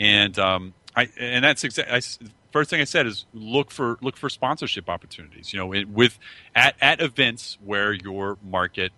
and 0.00 0.36
um, 0.36 0.74
I 0.96 1.10
and 1.16 1.44
that's 1.44 1.62
exactly. 1.62 2.28
First 2.50 2.70
thing 2.70 2.80
I 2.80 2.84
said 2.84 3.06
is 3.06 3.24
look 3.32 3.70
for 3.70 3.98
look 4.00 4.16
for 4.16 4.28
sponsorship 4.28 4.88
opportunities. 4.88 5.52
You 5.52 5.60
know, 5.60 5.84
with 5.86 6.18
at 6.56 6.74
at 6.80 7.00
events 7.00 7.56
where 7.64 7.92
your 7.92 8.36
market 8.42 8.90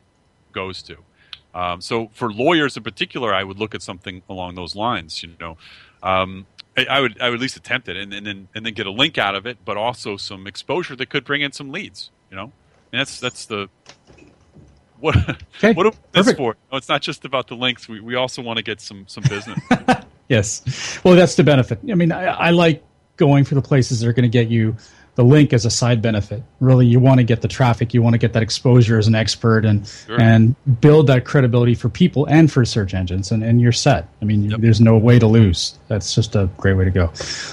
goes 0.56 0.82
to. 0.82 0.96
Um, 1.54 1.80
so 1.80 2.10
for 2.12 2.32
lawyers 2.32 2.76
in 2.76 2.82
particular, 2.82 3.32
I 3.32 3.44
would 3.44 3.58
look 3.58 3.74
at 3.74 3.82
something 3.82 4.22
along 4.28 4.56
those 4.56 4.74
lines. 4.74 5.22
You 5.22 5.34
know, 5.38 5.56
um, 6.02 6.46
I, 6.76 6.86
I, 6.86 7.00
would 7.00 7.20
I 7.20 7.30
would 7.30 7.36
at 7.36 7.40
least 7.40 7.56
attempt 7.56 7.88
it, 7.88 7.96
and, 7.96 8.12
and, 8.12 8.26
then 8.26 8.48
and 8.54 8.66
then 8.66 8.74
get 8.74 8.86
a 8.86 8.90
link 8.90 9.16
out 9.18 9.34
of 9.34 9.46
it, 9.46 9.58
but 9.64 9.76
also 9.76 10.16
some 10.16 10.46
exposure 10.46 10.96
that 10.96 11.08
could 11.08 11.24
bring 11.24 11.42
in 11.42 11.52
some 11.52 11.70
leads. 11.70 12.10
You 12.30 12.36
know, 12.36 12.52
and 12.92 13.00
that's 13.00 13.20
that's 13.20 13.46
the 13.46 13.68
what 14.98 15.16
okay, 15.56 15.72
what 15.72 15.94
this 16.12 16.32
for? 16.32 16.56
No, 16.70 16.78
it's 16.78 16.88
not 16.88 17.02
just 17.02 17.24
about 17.24 17.48
the 17.48 17.56
links. 17.56 17.88
We 17.88 18.00
we 18.00 18.14
also 18.14 18.42
want 18.42 18.56
to 18.58 18.62
get 18.62 18.80
some 18.80 19.04
some 19.06 19.24
business. 19.28 19.58
yes, 20.28 21.00
well, 21.04 21.14
that's 21.14 21.36
the 21.36 21.44
benefit. 21.44 21.78
I 21.90 21.94
mean, 21.94 22.12
I, 22.12 22.24
I 22.24 22.50
like 22.50 22.82
going 23.16 23.44
for 23.44 23.54
the 23.54 23.62
places 23.62 24.00
that 24.00 24.08
are 24.08 24.12
going 24.12 24.30
to 24.30 24.38
get 24.38 24.48
you 24.48 24.76
the 25.16 25.24
link 25.24 25.52
as 25.52 25.64
a 25.64 25.70
side 25.70 26.00
benefit. 26.00 26.42
Really, 26.60 26.86
you 26.86 27.00
want 27.00 27.18
to 27.18 27.24
get 27.24 27.42
the 27.42 27.48
traffic, 27.48 27.92
you 27.92 28.02
want 28.02 28.14
to 28.14 28.18
get 28.18 28.34
that 28.34 28.42
exposure 28.42 28.98
as 28.98 29.08
an 29.08 29.14
expert, 29.14 29.64
and 29.64 29.86
sure. 29.86 30.20
and 30.20 30.54
build 30.80 31.08
that 31.08 31.24
credibility 31.24 31.74
for 31.74 31.88
people 31.88 32.26
and 32.26 32.52
for 32.52 32.64
search 32.64 32.94
engines, 32.94 33.32
and, 33.32 33.42
and 33.42 33.60
you're 33.60 33.72
set. 33.72 34.08
I 34.22 34.26
mean, 34.26 34.50
yep. 34.50 34.60
there's 34.60 34.80
no 34.80 34.96
way 34.96 35.18
to 35.18 35.26
lose. 35.26 35.78
That's 35.88 36.14
just 36.14 36.36
a 36.36 36.48
great 36.58 36.74
way 36.74 36.84
to 36.84 36.90
go. 36.90 37.06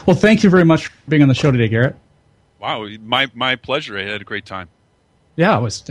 Well, 0.05 0.15
thank 0.15 0.43
you 0.43 0.49
very 0.49 0.65
much 0.65 0.87
for 0.87 0.93
being 1.07 1.21
on 1.21 1.29
the 1.29 1.33
show 1.33 1.51
today, 1.51 1.69
Garrett. 1.69 1.95
Wow, 2.59 2.87
my 3.01 3.31
my 3.33 3.55
pleasure. 3.55 3.97
I 3.97 4.03
had 4.03 4.21
a 4.21 4.25
great 4.25 4.45
time. 4.45 4.69
Yeah, 5.35 5.57
it 5.57 5.61
was 5.61 5.83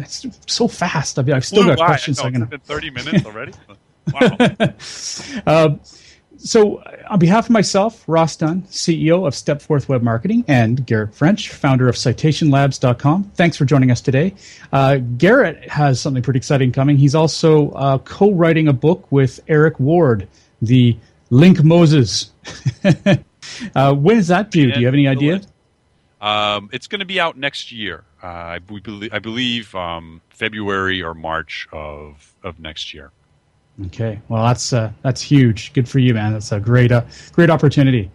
so 0.47 0.69
fast. 0.69 1.19
I 1.19 1.23
mean, 1.23 1.35
I've 1.35 1.45
still 1.45 1.65
got 1.65 1.79
questions. 1.79 2.21
I 2.21 2.29
know, 2.29 2.43
it's 2.43 2.51
been 2.51 2.61
thirty 2.61 2.91
minutes 2.91 3.27
already. 3.27 3.53
wow. 4.13 4.37
uh, 5.47 5.77
so, 6.45 6.83
on 7.09 7.19
behalf 7.19 7.47
of 7.47 7.51
myself, 7.51 8.03
Ross 8.07 8.37
Dunn, 8.37 8.63
CEO 8.63 9.27
of 9.27 9.35
Stepforth 9.35 9.89
Web 9.89 10.03
Marketing, 10.03 10.45
and 10.49 10.85
Garrett 10.85 11.15
French, 11.15 11.51
founder 11.51 11.89
of 11.89 11.95
CitationLabs.com, 11.95 13.25
thanks 13.35 13.57
for 13.57 13.65
joining 13.65 13.91
us 13.91 14.01
today. 14.01 14.35
Uh, 14.73 14.97
Garrett 14.97 15.69
has 15.69 16.01
something 16.01 16.23
pretty 16.23 16.39
exciting 16.39 16.73
coming. 16.73 16.97
He's 16.97 17.15
also 17.15 17.71
uh, 17.71 17.99
co 17.99 18.33
writing 18.33 18.67
a 18.67 18.73
book 18.73 19.11
with 19.11 19.41
Eric 19.47 19.79
Ward, 19.79 20.29
the 20.61 20.97
Link 21.31 21.63
Moses. 21.63 22.31
uh, 23.75 23.95
when 23.95 24.19
is 24.19 24.29
that 24.29 24.51
due? 24.51 24.73
Do 24.73 24.81
you 24.81 24.87
have 24.87 24.95
any 24.95 25.07
idea? 25.07 25.43
Um, 26.21 26.71
it's 26.73 26.87
going 26.87 27.01
to 27.01 27.07
be 27.07 27.21
out 27.21 27.37
next 27.37 27.73
year. 27.73 28.05
Uh, 28.23 28.27
I, 28.27 28.59
believe, 28.59 29.13
I 29.13 29.19
believe 29.19 29.75
um, 29.75 30.21
February 30.31 31.03
or 31.03 31.15
March 31.15 31.69
of, 31.73 32.35
of 32.43 32.61
next 32.61 32.95
year. 32.95 33.11
Okay, 33.87 34.21
well 34.29 34.45
that's 34.45 34.73
uh, 34.73 34.93
that's 35.03 35.23
huge. 35.23 35.73
Good 35.73 35.89
for 35.89 35.99
you, 35.99 36.15
man. 36.15 36.33
That's 36.33 36.53
a 36.53 36.61
great 36.61 36.93
uh, 36.93 37.05
great 37.33 37.51
opportunity. 37.51 38.11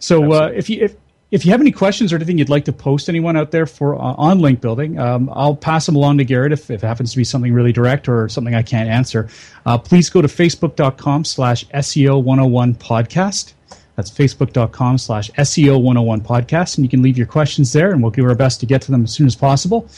So 0.00 0.32
uh, 0.32 0.46
if 0.54 0.68
you 0.68 0.84
if 0.84 0.96
if 1.30 1.44
you 1.44 1.50
have 1.50 1.60
any 1.60 1.72
questions 1.72 2.12
or 2.12 2.16
anything 2.16 2.38
you'd 2.38 2.48
like 2.48 2.64
to 2.64 2.72
post 2.72 3.08
anyone 3.08 3.36
out 3.36 3.50
there 3.50 3.66
for 3.66 3.94
uh, 3.94 4.14
on 4.14 4.38
link 4.38 4.60
building, 4.60 4.98
um, 4.98 5.30
I'll 5.32 5.56
pass 5.56 5.84
them 5.86 5.94
along 5.94 6.18
to 6.18 6.24
Garrett 6.24 6.52
if, 6.52 6.70
if 6.70 6.82
it 6.82 6.86
happens 6.86 7.10
to 7.12 7.18
be 7.18 7.24
something 7.24 7.52
really 7.52 7.72
direct 7.72 8.08
or 8.08 8.28
something 8.28 8.54
I 8.54 8.62
can't 8.62 8.88
answer. 8.88 9.28
Uh, 9.66 9.76
please 9.76 10.08
go 10.08 10.22
to 10.22 10.28
facebook.com 10.28 11.24
slash 11.24 11.66
SEO 11.66 12.22
101 12.22 12.76
podcast. 12.76 13.52
That's 13.94 14.10
facebook.com 14.10 14.96
slash 14.96 15.30
SEO 15.32 15.82
101 15.82 16.20
podcast. 16.22 16.76
And 16.76 16.84
you 16.84 16.88
can 16.88 17.02
leave 17.02 17.18
your 17.18 17.26
questions 17.26 17.72
there 17.72 17.90
and 17.90 18.00
we'll 18.00 18.12
do 18.12 18.24
our 18.26 18.34
best 18.34 18.60
to 18.60 18.66
get 18.66 18.80
to 18.82 18.90
them 18.90 19.04
as 19.04 19.12
soon 19.12 19.26
as 19.26 19.36
possible. 19.36 19.88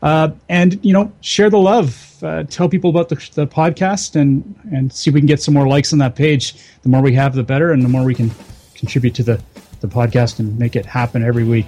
Uh, 0.00 0.30
and, 0.48 0.82
you 0.84 0.92
know, 0.92 1.12
share 1.20 1.50
the 1.50 1.58
love. 1.58 2.07
Uh, 2.22 2.44
tell 2.44 2.68
people 2.68 2.90
about 2.90 3.08
the, 3.08 3.16
the 3.34 3.46
podcast 3.46 4.16
and, 4.16 4.58
and 4.72 4.92
see 4.92 5.10
if 5.10 5.14
we 5.14 5.20
can 5.20 5.26
get 5.26 5.40
some 5.42 5.54
more 5.54 5.68
likes 5.68 5.92
on 5.92 5.98
that 6.00 6.16
page. 6.16 6.54
The 6.82 6.88
more 6.88 7.02
we 7.02 7.14
have, 7.14 7.34
the 7.34 7.42
better. 7.42 7.72
And 7.72 7.82
the 7.82 7.88
more 7.88 8.04
we 8.04 8.14
can 8.14 8.30
contribute 8.74 9.14
to 9.16 9.22
the, 9.22 9.42
the 9.80 9.88
podcast 9.88 10.38
and 10.38 10.58
make 10.58 10.76
it 10.76 10.86
happen 10.86 11.22
every 11.22 11.44
week. 11.44 11.66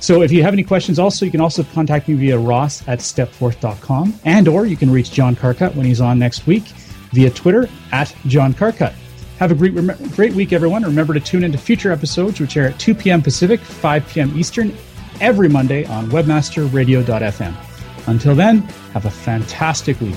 So 0.00 0.22
if 0.22 0.30
you 0.30 0.42
have 0.42 0.52
any 0.52 0.62
questions 0.62 0.98
also, 0.98 1.24
you 1.24 1.30
can 1.30 1.40
also 1.40 1.64
contact 1.64 2.08
me 2.08 2.14
via 2.14 2.38
ross 2.38 2.86
at 2.86 3.00
stepforth.com 3.00 4.14
and 4.24 4.46
or 4.46 4.64
you 4.64 4.76
can 4.76 4.90
reach 4.90 5.10
John 5.10 5.34
Carcutt 5.34 5.74
when 5.74 5.86
he's 5.86 6.00
on 6.00 6.18
next 6.18 6.46
week 6.46 6.64
via 7.12 7.30
Twitter 7.30 7.68
at 7.90 8.14
John 8.26 8.54
Carcutt. 8.54 8.92
Have 9.38 9.50
a 9.52 9.54
great, 9.54 9.74
great 10.14 10.32
week, 10.34 10.52
everyone. 10.52 10.82
Remember 10.82 11.14
to 11.14 11.20
tune 11.20 11.44
into 11.44 11.58
future 11.58 11.92
episodes, 11.92 12.40
which 12.40 12.56
air 12.56 12.68
at 12.68 12.78
2 12.80 12.94
p.m. 12.94 13.22
Pacific, 13.22 13.60
5 13.60 14.08
p.m. 14.08 14.38
Eastern, 14.38 14.76
every 15.20 15.48
Monday 15.48 15.84
on 15.86 16.08
webmasterradio.fm. 16.08 17.67
Until 18.08 18.34
then, 18.34 18.62
have 18.94 19.04
a 19.04 19.10
fantastic 19.10 20.00
week. 20.00 20.16